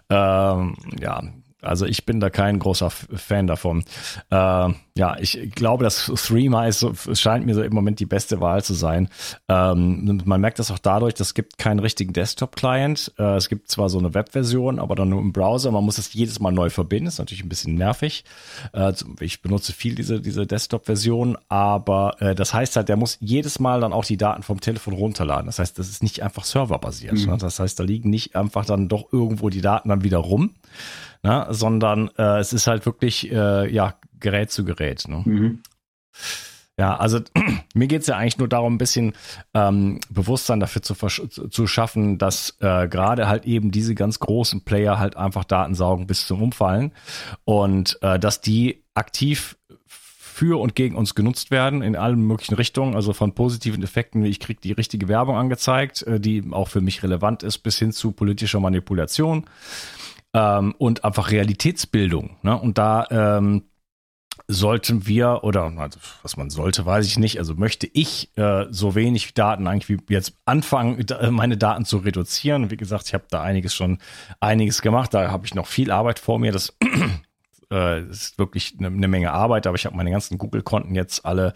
[0.10, 1.22] Ähm, ja,
[1.64, 3.84] also ich bin da kein großer Fan davon.
[4.30, 8.42] Äh, ja, ich glaube, dass Threema ist, es scheint mir so im Moment die beste
[8.42, 9.10] Wahl zu sein.
[9.48, 13.12] Ähm, man merkt das auch dadurch, dass es gibt keinen richtigen Desktop-Client.
[13.18, 15.72] Äh, es gibt zwar so eine Web-Version, aber dann nur im Browser.
[15.72, 17.08] Man muss es jedes Mal neu verbinden.
[17.08, 18.24] ist natürlich ein bisschen nervig.
[18.74, 23.60] Äh, ich benutze viel diese, diese Desktop-Version, aber äh, das heißt halt, der muss jedes
[23.60, 25.48] Mal dann auch die Daten vom Telefon runterladen.
[25.48, 27.14] Das heißt, das ist nicht einfach serverbasiert.
[27.14, 27.32] Mhm.
[27.32, 27.38] Ne?
[27.40, 30.52] Das heißt, da liegen nicht einfach dann doch irgendwo die Daten dann wieder rum
[31.24, 31.48] ne?
[31.50, 35.08] sondern äh, es ist halt wirklich äh, ja Gerät zu Gerät.
[35.08, 35.22] Ne?
[35.26, 35.60] Mhm.
[36.78, 37.20] Ja, also
[37.76, 39.14] mir geht's ja eigentlich nur darum, ein bisschen
[39.54, 45.00] ähm, Bewusstsein dafür zu, zu schaffen, dass äh, gerade halt eben diese ganz großen Player
[45.00, 46.92] halt einfach Daten saugen bis zum Umfallen
[47.46, 52.96] und äh, dass die aktiv für und gegen uns genutzt werden in allen möglichen Richtungen,
[52.96, 56.82] also von positiven Effekten, wie ich kriege die richtige Werbung angezeigt, äh, die auch für
[56.82, 59.46] mich relevant ist, bis hin zu politischer Manipulation
[60.34, 62.38] ähm, und einfach Realitätsbildung.
[62.42, 62.58] Ne?
[62.58, 63.64] Und da ähm,
[64.48, 67.40] sollten wir oder also, was man sollte, weiß ich nicht.
[67.40, 72.72] Also möchte ich äh, so wenig Daten eigentlich wie jetzt anfangen, meine Daten zu reduzieren.
[72.72, 74.00] Wie gesagt, ich habe da einiges schon
[74.40, 75.14] einiges gemacht.
[75.14, 76.52] Da habe ich noch viel Arbeit vor mir.
[76.52, 76.76] Das
[77.74, 81.54] äh, ist wirklich eine, eine Menge Arbeit, aber ich habe meine ganzen Google-Konten jetzt alle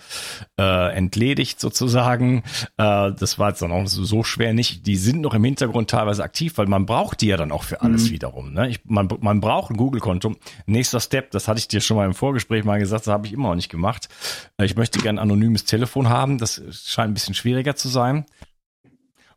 [0.59, 2.43] äh, entledigt sozusagen.
[2.77, 4.87] Äh, das war jetzt dann auch so, so schwer nicht.
[4.87, 7.81] Die sind noch im Hintergrund teilweise aktiv, weil man braucht die ja dann auch für
[7.81, 8.13] alles mhm.
[8.13, 8.53] wiederum.
[8.53, 8.69] Ne?
[8.69, 10.35] Ich, man, man braucht ein Google-Konto.
[10.65, 13.33] Nächster Step, das hatte ich dir schon mal im Vorgespräch mal gesagt, das habe ich
[13.33, 14.09] immer noch nicht gemacht.
[14.57, 16.39] Äh, ich möchte gerne ein anonymes Telefon haben.
[16.39, 18.25] Das scheint ein bisschen schwieriger zu sein.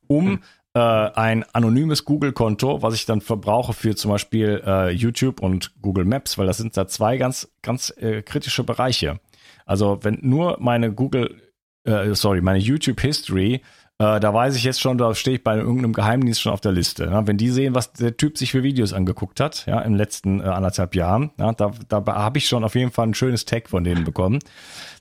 [0.07, 0.43] Um mhm
[0.75, 6.05] äh, ein anonymes Google-Konto, was ich dann verbrauche für zum Beispiel äh, YouTube und Google
[6.05, 9.21] Maps, weil das sind da zwei ganz, ganz äh, kritische Bereiche.
[9.67, 11.41] Also wenn nur meine Google,
[11.85, 13.63] äh, sorry, meine YouTube History
[14.01, 16.73] äh, da weiß ich jetzt schon, da stehe ich bei irgendeinem Geheimdienst schon auf der
[16.73, 17.05] Liste.
[17.05, 17.27] Ja?
[17.27, 20.45] Wenn die sehen, was der Typ sich für Videos angeguckt hat, ja, im letzten äh,
[20.45, 23.85] anderthalb Jahren, ja, da, da habe ich schon auf jeden Fall ein schönes Tag von
[23.85, 24.39] denen bekommen.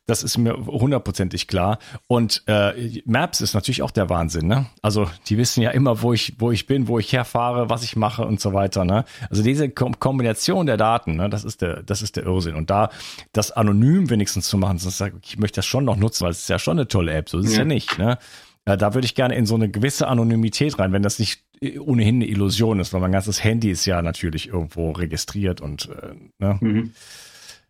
[0.06, 1.78] Das ist mir hundertprozentig klar.
[2.08, 4.48] Und äh, Maps ist natürlich auch der Wahnsinn.
[4.48, 4.66] Ne?
[4.82, 7.96] Also die wissen ja immer, wo ich, wo ich bin, wo ich herfahre, was ich
[7.96, 8.84] mache und so weiter.
[8.86, 9.06] Ne?
[9.30, 12.56] Also diese Kom Kombination der Daten, ne, das ist der, das ist der Irrsinn.
[12.56, 12.90] Und da
[13.34, 16.32] das anonym wenigstens zu machen, sonst sage ich, ich möchte das schon noch nutzen, weil
[16.32, 17.30] es ist ja schon eine tolle App.
[17.30, 17.60] So ist es ja.
[17.60, 18.00] ja nicht.
[18.00, 18.18] Ne?
[18.66, 21.80] Äh, da würde ich gerne in so eine gewisse Anonymität rein, wenn das nicht äh,
[21.80, 26.16] ohnehin eine Illusion ist, weil mein ganzes Handy ist ja natürlich irgendwo registriert und äh,
[26.40, 26.58] ne?
[26.62, 26.92] Mhm.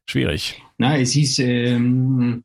[0.06, 0.62] schwierig.
[0.78, 2.44] Na, es ist ähm,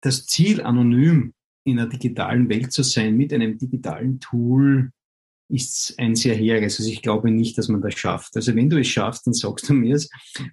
[0.00, 1.32] das Ziel, anonym
[1.64, 4.90] in einer digitalen Welt zu sein mit einem digitalen Tool
[5.48, 6.78] ist ein sehr hehres.
[6.80, 8.34] Also ich glaube nicht, dass man das schafft.
[8.36, 10.08] Also wenn du es schaffst, dann sagst du mir es,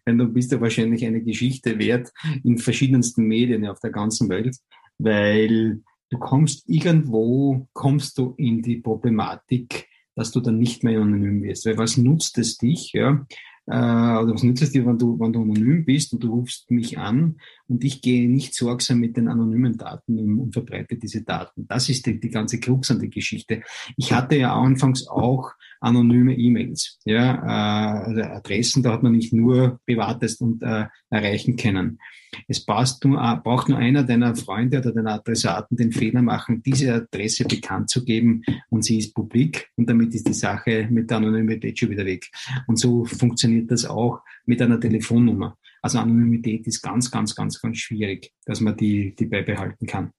[0.05, 2.11] denn du bist ja wahrscheinlich eine Geschichte wert
[2.43, 4.57] in verschiedensten Medien auf der ganzen Welt
[4.99, 11.41] weil du kommst irgendwo, kommst du in die Problematik, dass du dann nicht mehr anonym
[11.43, 11.65] wirst.
[11.65, 13.25] Weil was nutzt es dich, ja,
[13.67, 16.69] äh, oder was nützt es dir, wenn du, wenn du anonym bist und du rufst
[16.71, 17.37] mich an
[17.69, 21.67] und ich gehe nicht sorgsam mit den anonymen Daten um und verbreite diese Daten.
[21.67, 23.61] Das ist die, die ganze Krux an der Geschichte.
[23.95, 25.51] Ich hatte ja anfangs auch
[25.81, 31.55] anonyme E-Mails, ja, äh, also Adressen, da hat man nicht nur Privates und äh, erreichen
[31.55, 31.99] können.
[32.47, 36.61] Es passt nur, äh, braucht nur einer deiner Freunde oder deiner Adressaten den Fehler machen,
[36.63, 41.09] diese Adresse bekannt zu geben und sie ist publik und damit ist die Sache mit
[41.09, 42.29] der Anonymität schon wieder weg.
[42.67, 45.57] Und so funktioniert das auch mit einer Telefonnummer.
[45.81, 50.11] Also Anonymität ist ganz, ganz, ganz, ganz schwierig, dass man die, die beibehalten kann.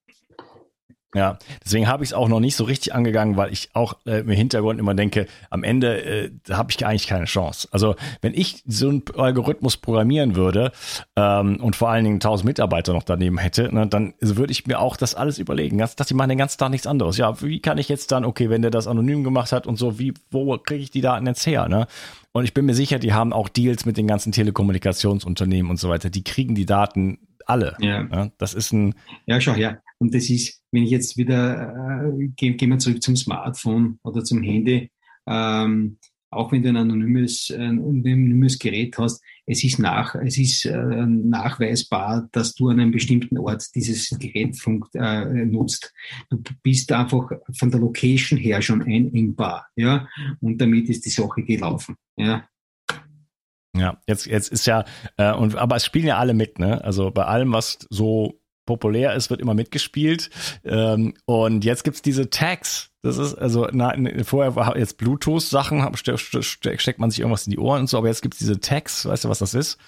[1.12, 4.20] Ja, deswegen habe ich es auch noch nicht so richtig angegangen, weil ich auch äh,
[4.20, 7.66] im Hintergrund immer denke, am Ende äh, habe ich eigentlich keine Chance.
[7.72, 10.70] Also wenn ich so einen Algorithmus programmieren würde
[11.16, 14.78] ähm, und vor allen Dingen tausend Mitarbeiter noch daneben hätte, ne, dann würde ich mir
[14.78, 15.78] auch das alles überlegen.
[15.78, 17.16] dass die machen den ganzen Tag nichts anderes.
[17.16, 19.98] Ja, wie kann ich jetzt dann, okay, wenn der das anonym gemacht hat und so,
[19.98, 21.68] wie, wo kriege ich die Daten jetzt her?
[21.68, 21.88] Ne?
[22.30, 25.88] Und ich bin mir sicher, die haben auch Deals mit den ganzen Telekommunikationsunternehmen und so
[25.88, 26.08] weiter.
[26.08, 27.76] Die kriegen die Daten alle.
[27.80, 28.06] Ja.
[28.10, 28.30] ja.
[28.38, 28.94] das ist ein.
[29.26, 29.82] Ja, schau her.
[30.00, 34.24] Und das ist, wenn ich jetzt wieder, äh, gehen, gehen wir zurück zum Smartphone oder
[34.24, 34.90] zum Handy,
[35.26, 35.98] ähm,
[36.32, 41.06] auch wenn du ein anonymes, ein anonymes Gerät hast, es ist, nach, es ist äh,
[41.06, 45.92] nachweisbar, dass du an einem bestimmten Ort dieses Gerät funkt, äh, nutzt.
[46.30, 50.08] Du bist einfach von der Location her schon einengbar, ja,
[50.40, 52.46] und damit ist die Sache gelaufen, ja.
[53.76, 54.84] Ja, jetzt, jetzt ist ja,
[55.16, 56.82] äh, und aber es spielen ja alle mit, ne?
[56.82, 58.39] Also bei allem, was so
[58.70, 60.30] populär ist, wird immer mitgespielt.
[60.64, 62.90] Ähm, und jetzt gibt's diese Tags.
[63.02, 67.50] Das ist also na, vorher war jetzt Bluetooth-Sachen, ste ste steckt man sich irgendwas in
[67.50, 69.78] die Ohren und so, aber jetzt gibt's diese Tags, weißt du, was das ist?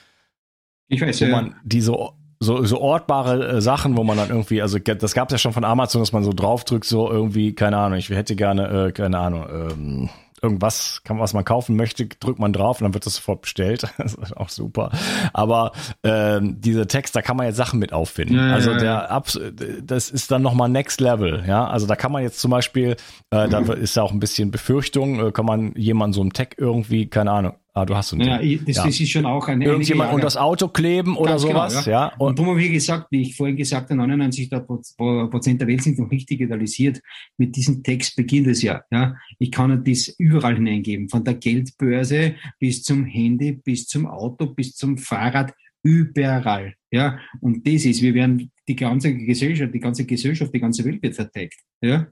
[0.88, 1.28] Ich weiß ja.
[1.28, 5.14] Wo man die so so, so ortbare äh, Sachen, wo man dann irgendwie, also das
[5.14, 8.10] gab es ja schon von Amazon, dass man so draufdrückt, so irgendwie, keine Ahnung, ich
[8.10, 10.10] hätte gerne, äh, keine Ahnung, ähm,
[10.42, 13.86] irgendwas, kann, was man kaufen möchte, drückt man drauf und dann wird das sofort bestellt.
[14.02, 14.90] Das ist auch super.
[15.32, 15.72] Aber
[16.02, 18.34] ähm, diese Text, da kann man jetzt Sachen mit auffinden.
[18.34, 19.38] Ja, also der Abs
[19.82, 21.44] das ist dann nochmal Next Level.
[21.46, 22.96] Ja, also da kann man jetzt zum Beispiel,
[23.30, 26.56] äh, da ist ja auch ein bisschen Befürchtung, äh, kann man jemanden so einem Tag
[26.58, 28.84] irgendwie, keine Ahnung, Ah, du hast so einen Ja, das, ja.
[28.84, 31.96] das ist schon auch eine Irgendjemand unter das Auto kleben oder Ganz genau, sowas, genau,
[31.96, 32.06] ja.
[32.08, 32.16] ja.
[32.18, 36.10] Und, und wie gesagt, wie ich vorhin gesagt habe, 99 Prozent der Welt sind noch
[36.10, 37.00] nicht digitalisiert.
[37.38, 39.16] Mit diesem Text beginnt es ja, ja.
[39.38, 41.08] Ich kann das überall hineingeben.
[41.08, 47.18] Von der Geldbörse bis zum Handy, bis zum Auto, bis zum Fahrrad, überall, ja.
[47.40, 51.14] Und das ist, wir werden die ganze Gesellschaft, die ganze Gesellschaft, die ganze Welt wird
[51.14, 52.06] vertagt, ja.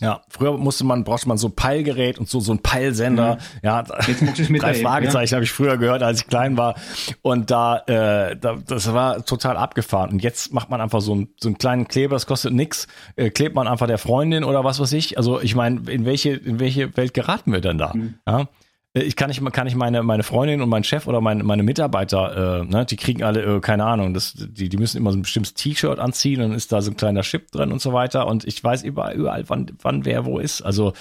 [0.00, 3.34] Ja, früher musste man, brauchte man so ein Peilgerät und so, so ein Peilsender.
[3.36, 3.40] Mhm.
[3.62, 5.36] Ja, Jetzt muckst mit drei Fragezeichen ja?
[5.36, 6.74] habe ich früher gehört, als ich klein war.
[7.20, 10.10] Und da, äh, da, das war total abgefahren.
[10.10, 13.30] Und jetzt macht man einfach so, ein, so einen kleinen Kleber, das kostet nix, äh,
[13.30, 15.18] klebt man einfach der Freundin oder was weiß ich.
[15.18, 17.92] Also ich meine, in welche, in welche Welt geraten wir denn da?
[17.94, 18.14] Mhm.
[18.26, 18.48] Ja?
[18.94, 21.62] Äh, ich kann nicht, kann ich meine, meine Freundin und mein Chef oder meine, meine
[21.62, 25.18] Mitarbeiter, äh, ne, die kriegen alle, äh, keine Ahnung, das, die, die müssen immer so
[25.18, 28.26] ein bestimmtes T-Shirt anziehen, dann ist da so ein kleiner Chip drin und so weiter.
[28.26, 30.62] Und ich weiß überall, überall wann, wann wer wo ist.
[30.62, 30.92] Also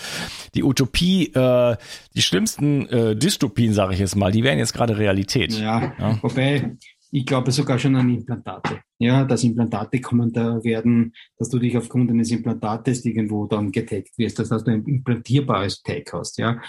[0.55, 1.75] die Utopie, äh,
[2.15, 5.53] die schlimmsten äh, Dystopien, sage ich jetzt mal, die werden jetzt gerade Realität.
[5.53, 6.77] Ja, ja, wobei
[7.11, 8.79] ich glaube sogar schon an Implantate.
[8.97, 14.17] Ja, dass Implantate kommen da werden, dass du dich aufgrund eines Implantates irgendwo dann getaggt
[14.17, 16.37] wirst, dass du ein implantierbares Tag hast.
[16.37, 16.61] Ja.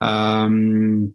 [0.00, 1.14] Ähm,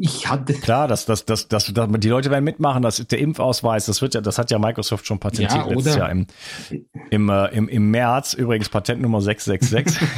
[0.00, 2.82] ich hatte klar, dass das, das, das, das, die Leute werden mitmachen.
[2.82, 3.86] Das der Impfausweis.
[3.86, 6.26] Das wird ja, das hat ja Microsoft schon patentiert ja, letztes Jahr im
[7.10, 8.34] im, äh, im im März.
[8.34, 10.08] Übrigens Patentnummer 666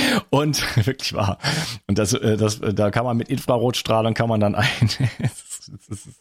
[0.30, 1.38] und wirklich wahr.
[1.86, 4.66] Und das, äh, das, da kann man mit Infrarotstrahlung kann man dann ein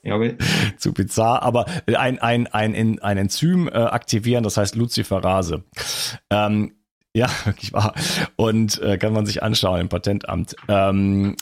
[0.07, 4.75] das ist ja, zu bizarr, aber ein, ein, ein, ein Enzym äh, aktivieren, das heißt
[4.75, 5.63] Luciferase.
[6.29, 6.73] Ähm,
[7.13, 7.93] ja, wirklich wahr.
[8.35, 10.55] Und äh, kann man sich anschauen im Patentamt.
[10.67, 11.35] Ähm,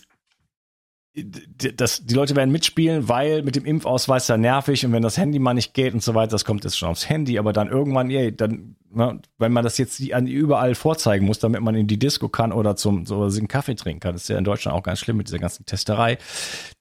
[1.16, 5.40] das, die Leute werden mitspielen, weil mit dem Impfausweis ja nervig und wenn das Handy
[5.40, 8.10] mal nicht geht und so weiter, das kommt jetzt schon aufs Handy, aber dann irgendwann,
[8.10, 12.28] ey, dann, ne, wenn man das jetzt überall vorzeigen muss, damit man in die Disco
[12.28, 15.00] kann oder zum so einen Kaffee trinken kann, das ist ja in Deutschland auch ganz
[15.00, 16.18] schlimm mit dieser ganzen Testerei,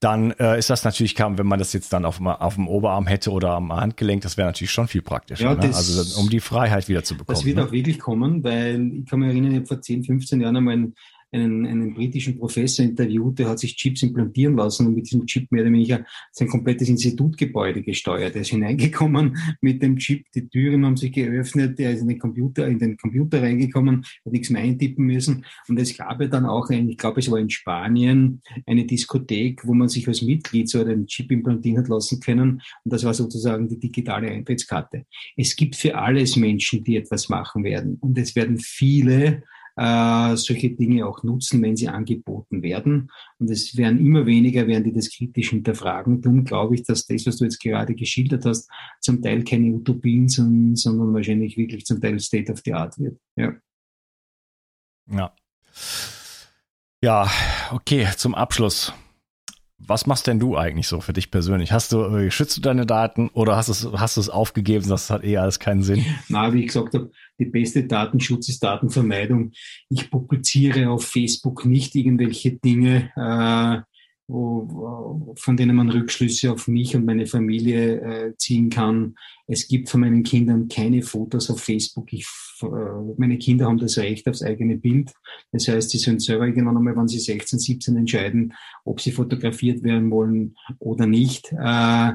[0.01, 3.07] dann äh, ist das natürlich kaum, wenn man das jetzt dann auf, auf dem Oberarm
[3.07, 5.45] hätte oder am Handgelenk, das wäre natürlich schon viel praktischer.
[5.45, 5.67] Ja, ne?
[5.67, 7.37] Also um die Freiheit wieder zu bekommen.
[7.37, 7.67] Das wird ne?
[7.67, 10.75] auch wirklich kommen, weil ich kann mich erinnern, ich habe vor 10, 15 Jahren einmal
[10.75, 10.95] ein
[11.35, 15.51] einen, einen britischen Professor interviewt, der hat sich Chips implantieren lassen und mit diesem Chip
[15.51, 18.35] mehr oder weniger sein komplettes Institutgebäude gesteuert.
[18.35, 22.19] Er ist hineingekommen mit dem Chip, die Türen haben sich geöffnet, er ist in den
[22.19, 25.45] Computer, in den Computer reingekommen, hat nichts mehr eintippen müssen.
[25.69, 29.67] Und es gab ja dann auch, ein, ich glaube, es war in Spanien, eine Diskothek,
[29.67, 32.63] wo man sich als Mitglied so einen Chip implantieren hat lassen können.
[32.85, 35.05] Und das war sozusagen die digitale Eintrittskarte.
[35.37, 37.99] Es gibt für alles Menschen, die etwas machen werden.
[38.01, 39.43] Und es werden viele
[39.77, 43.11] äh, solche Dinge auch nutzen, wenn sie angeboten werden.
[43.39, 46.21] Und es werden immer weniger, werden die das kritisch hinterfragen.
[46.21, 48.71] Darum glaube ich, dass das, was du jetzt gerade geschildert hast,
[49.01, 53.19] zum Teil keine Utopien sind, sondern wahrscheinlich wirklich zum Teil State of the Art wird.
[53.37, 53.55] Ja.
[55.11, 55.35] Ja.
[57.03, 57.31] Ja,
[57.71, 58.95] okay, zum Abschluss.
[59.79, 61.73] Was machst denn du eigentlich so für dich persönlich?
[61.73, 64.89] Hast du, äh, schützt du deine Daten oder hast du es, hast du es aufgegeben,
[64.89, 66.05] das hat eh alles keinen Sinn?
[66.29, 69.53] Na, wie ich gesagt habe, die beste Datenschutz ist Datenvermeidung.
[69.89, 73.83] Ich publiziere auf Facebook nicht irgendwelche Dinge, äh,
[74.27, 79.17] wo, von denen man Rückschlüsse auf mich und meine Familie äh, ziehen kann.
[79.47, 82.13] Es gibt von meinen Kindern keine Fotos auf Facebook.
[82.13, 82.27] Ich,
[82.63, 82.67] äh,
[83.19, 85.13] meine Kinder haben das Recht aufs eigene Bild.
[85.53, 88.55] Das heißt, sie sollen selber irgendwann einmal, wenn sie 16, 17 entscheiden,
[88.85, 91.53] ob sie fotografiert werden wollen oder nicht.
[91.53, 92.13] Äh,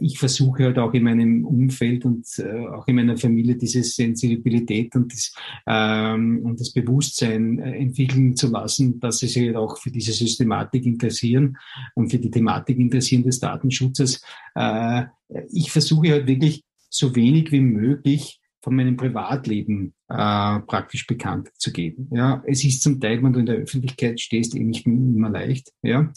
[0.00, 4.94] ich versuche halt auch in meinem Umfeld und äh, auch in meiner Familie diese Sensibilität
[4.96, 5.34] und das,
[5.66, 10.12] ähm, und das Bewusstsein äh, entwickeln zu lassen, dass sie sich halt auch für diese
[10.12, 11.56] Systematik interessieren
[11.94, 14.22] und für die Thematik interessieren des Datenschutzes.
[14.54, 15.04] Äh,
[15.50, 21.72] ich versuche halt wirklich so wenig wie möglich von meinem Privatleben äh, praktisch bekannt zu
[21.72, 22.08] geben.
[22.12, 25.72] Ja, es ist zum Teil, wenn du in der Öffentlichkeit stehst, eh nicht immer leicht.
[25.82, 26.12] Ja,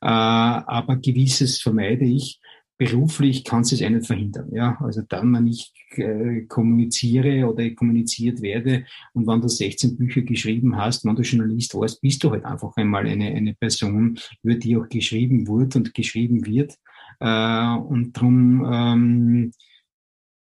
[0.00, 2.40] äh, aber gewisses vermeide ich
[2.80, 4.48] beruflich kannst du es nicht verhindern.
[4.52, 10.22] Ja, also dann, wenn ich äh, kommuniziere oder kommuniziert werde und wenn du 16 Bücher
[10.22, 14.54] geschrieben hast, wenn du Journalist warst, bist du halt einfach einmal eine, eine Person, über
[14.54, 16.78] die auch geschrieben wurde und geschrieben wird.
[17.20, 19.52] Äh, und darum ähm,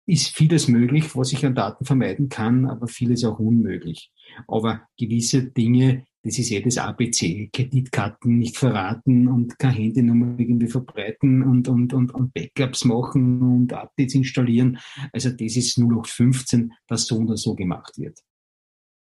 [0.06, 4.14] ist vieles möglich, was ich an Daten vermeiden kann, aber vieles auch unmöglich.
[4.48, 7.49] Aber gewisse Dinge, das ist eh das ABC.
[7.51, 13.74] Kreditkarten nicht verraten und keine Handynummer irgendwie verbreiten und, und, und, und Backups machen und
[13.74, 14.80] Updates installieren.
[15.13, 18.20] Also das ist 0815, dass so oder so gemacht wird.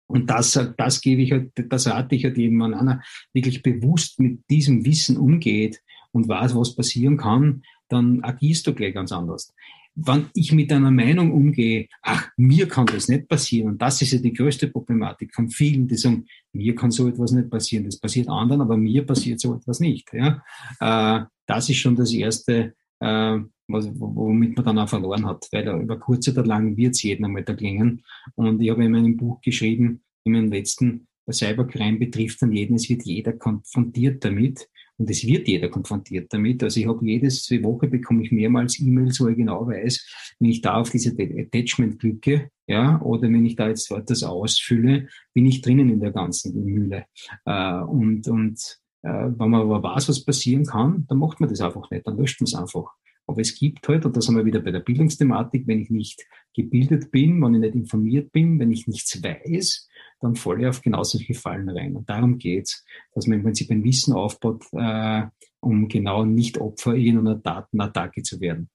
[0.08, 3.02] Und das, das gebe ich halt, das rate ich halt jedem, wenn einer
[3.32, 8.94] wirklich bewusst mit diesem Wissen umgeht und weiß, was passieren kann, dann agierst du gleich
[8.94, 9.54] ganz anders
[9.96, 14.12] wenn ich mit einer Meinung umgehe, ach, mir kann das nicht passieren, und das ist
[14.12, 18.00] ja die größte Problematik von vielen, die sagen, mir kann so etwas nicht passieren, das
[18.00, 20.12] passiert anderen, aber mir passiert so etwas nicht.
[20.14, 20.44] Ja?
[20.80, 25.68] Äh, das ist schon das Erste, äh, was, womit man dann auch verloren hat, weil
[25.82, 28.04] über kurz oder lang wird es jeden einmal da klingen.
[28.36, 32.90] Und ich habe in meinem Buch geschrieben, in meinem letzten, Cybercrime betrifft dann jeden, es
[32.90, 34.68] wird jeder konfrontiert damit.
[35.04, 36.64] Und es wird jeder konfrontiert damit.
[36.64, 40.50] Also ich habe jedes zwei Woche bekomme ich mehrmals E-Mails, wo ich genau weiß, wenn
[40.50, 45.46] ich da auf diese Attachment klicke, ja, oder wenn ich da jetzt etwas ausfülle, bin
[45.46, 47.04] ich drinnen in der ganzen Mühle.
[47.44, 51.60] Äh, und und äh, wenn man aber weiß, was passieren kann, dann macht man das
[51.60, 52.94] einfach nicht, dann löscht man es einfach.
[53.28, 56.26] Aber es gibt halt, und da sind wir wieder bei der Bildungsthematik, wenn ich nicht
[56.56, 59.90] gebildet bin, wenn ich nicht informiert bin, wenn ich nichts weiß,
[60.24, 61.96] dann ich auf genau solche Fallen rein.
[61.96, 65.24] Und darum geht's, dass man im Prinzip ein Wissen aufbaut, äh,
[65.60, 68.70] um genau nicht Opfer irgendeiner Datenattacke zu werden.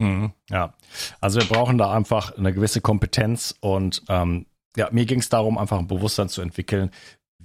[0.00, 0.74] Mhm, ja,
[1.20, 4.46] also wir brauchen da einfach eine gewisse Kompetenz und ähm,
[4.76, 6.90] ja, mir ging es darum, einfach ein Bewusstsein zu entwickeln,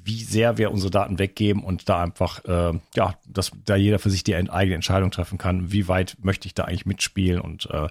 [0.05, 4.09] wie sehr wir unsere Daten weggeben und da einfach, äh, ja, dass da jeder für
[4.09, 7.87] sich die eigene Entscheidung treffen kann, wie weit möchte ich da eigentlich mitspielen und äh,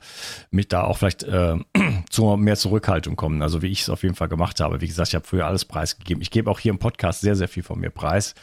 [0.51, 1.57] mich da auch vielleicht äh,
[2.11, 3.41] zu mehr Zurückhaltung kommen.
[3.41, 4.81] Also wie ich es auf jeden Fall gemacht habe.
[4.81, 6.21] Wie gesagt, ich habe früher alles preisgegeben.
[6.21, 8.35] Ich gebe auch hier im Podcast sehr, sehr viel von mir preis.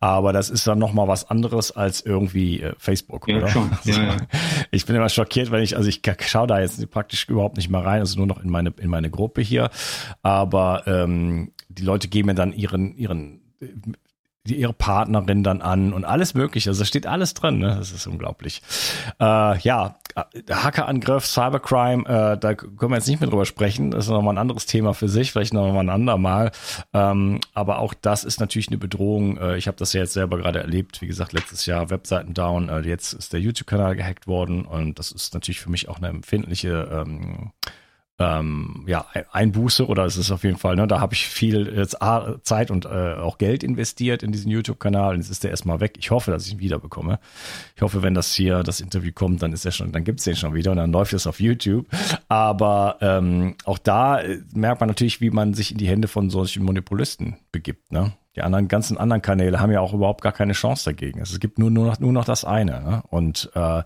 [0.00, 3.48] Aber das ist dann nochmal was anderes als irgendwie äh, Facebook, ja, oder?
[3.48, 3.70] Schon.
[3.78, 4.16] Also, ja, ja.
[4.70, 7.84] Ich bin immer schockiert, wenn ich, also ich schaue da jetzt praktisch überhaupt nicht mehr
[7.84, 9.70] rein, also nur noch in meine, in meine Gruppe hier.
[10.22, 13.40] Aber ähm, die Leute geben mir dann ihren, ihren,
[14.46, 16.70] ihre Partnerin dann an und alles mögliche.
[16.70, 17.76] Also da steht alles drin, ne?
[17.78, 18.62] Das ist unglaublich.
[19.20, 19.96] Äh, ja,
[20.50, 23.90] Hackerangriff, Cybercrime, äh, da können wir jetzt nicht mehr drüber sprechen.
[23.90, 26.50] Das ist nochmal ein anderes Thema für sich, vielleicht nochmal ein andermal.
[26.92, 29.38] Ähm, aber auch das ist natürlich eine Bedrohung.
[29.38, 31.00] Äh, ich habe das ja jetzt selber gerade erlebt.
[31.00, 32.68] Wie gesagt, letztes Jahr Webseiten down.
[32.68, 36.08] Äh, jetzt ist der YouTube-Kanal gehackt worden und das ist natürlich für mich auch eine
[36.08, 37.52] empfindliche ähm,
[38.18, 41.96] ähm, ja, Einbuße oder es ist auf jeden Fall, ne, da habe ich viel jetzt
[42.42, 45.94] Zeit und äh, auch Geld investiert in diesen YouTube-Kanal und jetzt ist der erstmal weg.
[45.98, 47.20] Ich hoffe, dass ich ihn wiederbekomme.
[47.76, 50.34] Ich hoffe, wenn das hier, das Interview kommt, dann ist er schon, dann gibt's den
[50.34, 51.86] schon wieder und dann läuft es auf YouTube.
[52.28, 56.30] Aber ähm, auch da äh, merkt man natürlich, wie man sich in die Hände von
[56.30, 58.12] solchen Monopolisten begibt, ne?
[58.36, 61.20] Die anderen ganzen anderen Kanäle haben ja auch überhaupt gar keine Chance dagegen.
[61.20, 62.80] Es gibt nur, nur, noch, nur noch das eine.
[62.82, 63.02] Ne?
[63.08, 63.82] Und äh,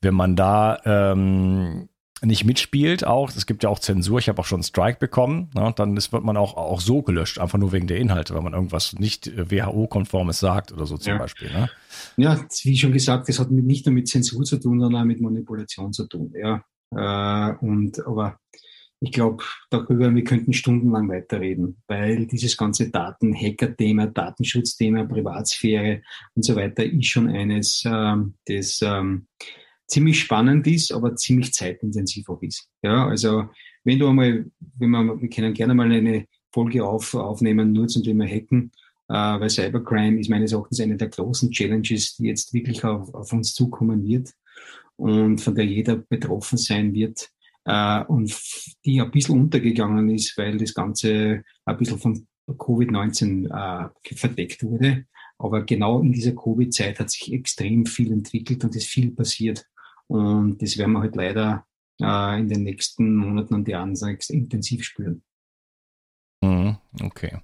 [0.00, 1.88] wenn man da ähm,
[2.26, 3.30] nicht mitspielt auch.
[3.30, 4.18] Es gibt ja auch Zensur.
[4.18, 5.50] Ich habe auch schon einen Strike bekommen.
[5.54, 5.72] Ne?
[5.76, 8.52] Dann ist, wird man auch, auch so gelöscht, einfach nur wegen der Inhalte, wenn man
[8.52, 11.18] irgendwas nicht äh, WHO-konformes sagt oder so zum ja.
[11.18, 11.50] Beispiel.
[11.50, 11.70] Ne?
[12.16, 15.20] Ja, wie schon gesagt, das hat nicht nur mit Zensur zu tun, sondern auch mit
[15.20, 16.32] Manipulation zu tun.
[16.34, 18.38] Ja, äh, und aber
[19.00, 26.02] ich glaube, darüber, wir könnten stundenlang weiterreden, weil dieses ganze Daten-Hacker-Thema, Datenschutzthema, Privatsphäre
[26.34, 29.26] und so weiter ist schon eines, ähm, das ähm,
[29.86, 32.68] ziemlich spannend ist, aber ziemlich zeitintensiv auch ist.
[32.82, 33.48] Ja, also
[33.84, 34.46] wenn du einmal,
[34.78, 38.72] wenn wir, wir können gerne mal eine Folge auf, aufnehmen, nur zum Thema Hacken,
[39.08, 43.32] äh, weil Cybercrime ist meines Erachtens eine der großen Challenges, die jetzt wirklich auf, auf
[43.32, 44.32] uns zukommen wird
[44.96, 47.28] und von der jeder betroffen sein wird
[47.64, 48.34] äh, und
[48.84, 55.06] die ein bisschen untergegangen ist, weil das Ganze ein bisschen von Covid-19 äh, verdeckt wurde.
[55.38, 59.66] Aber genau in dieser Covid-Zeit hat sich extrem viel entwickelt und ist viel passiert.
[60.08, 61.66] Und das werden wir halt leider
[62.00, 63.94] äh, in den nächsten Monaten und Jahren
[64.28, 65.22] intensiv spüren.
[66.42, 67.38] Mhm, okay.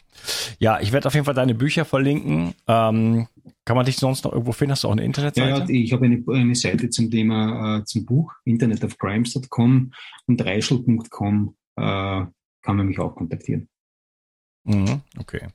[0.58, 2.54] Ja, ich werde auf jeden Fall deine Bücher verlinken.
[2.68, 3.26] Ähm,
[3.64, 4.72] kann man dich sonst noch irgendwo finden?
[4.72, 5.72] Hast du auch eine Internetseite?
[5.72, 9.92] Ja, ich habe eine, eine Seite zum Thema, äh, zum Buch, internetofcrimes.com
[10.26, 13.68] und reischel.com äh, kann man mich auch kontaktieren.
[14.64, 15.48] Mhm, okay.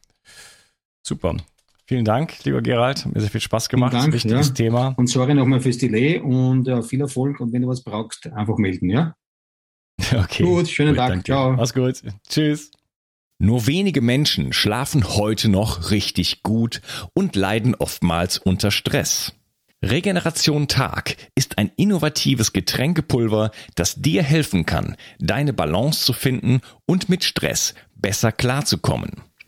[1.01, 1.37] Super.
[1.88, 3.05] Vielen Dank, lieber Gerald.
[3.05, 3.91] Hat mir sehr viel Spaß gemacht.
[3.91, 4.53] Vielen Dank, Wichtiges ja.
[4.53, 4.93] Thema.
[4.97, 7.39] Und sorry nochmal fürs Delay und äh, viel Erfolg.
[7.39, 9.15] Und wenn du was brauchst, einfach melden, ja?
[10.13, 10.43] Okay.
[10.43, 11.09] Gut, schönen gut, Tag.
[11.09, 11.23] Danke.
[11.23, 11.53] Ciao.
[11.53, 12.01] Mach's gut.
[12.27, 12.71] Tschüss.
[13.39, 16.81] Nur wenige Menschen schlafen heute noch richtig gut
[17.13, 19.33] und leiden oftmals unter Stress.
[19.81, 27.09] Regeneration Tag ist ein innovatives Getränkepulver, das dir helfen kann, deine Balance zu finden und
[27.09, 29.21] mit Stress besser klarzukommen.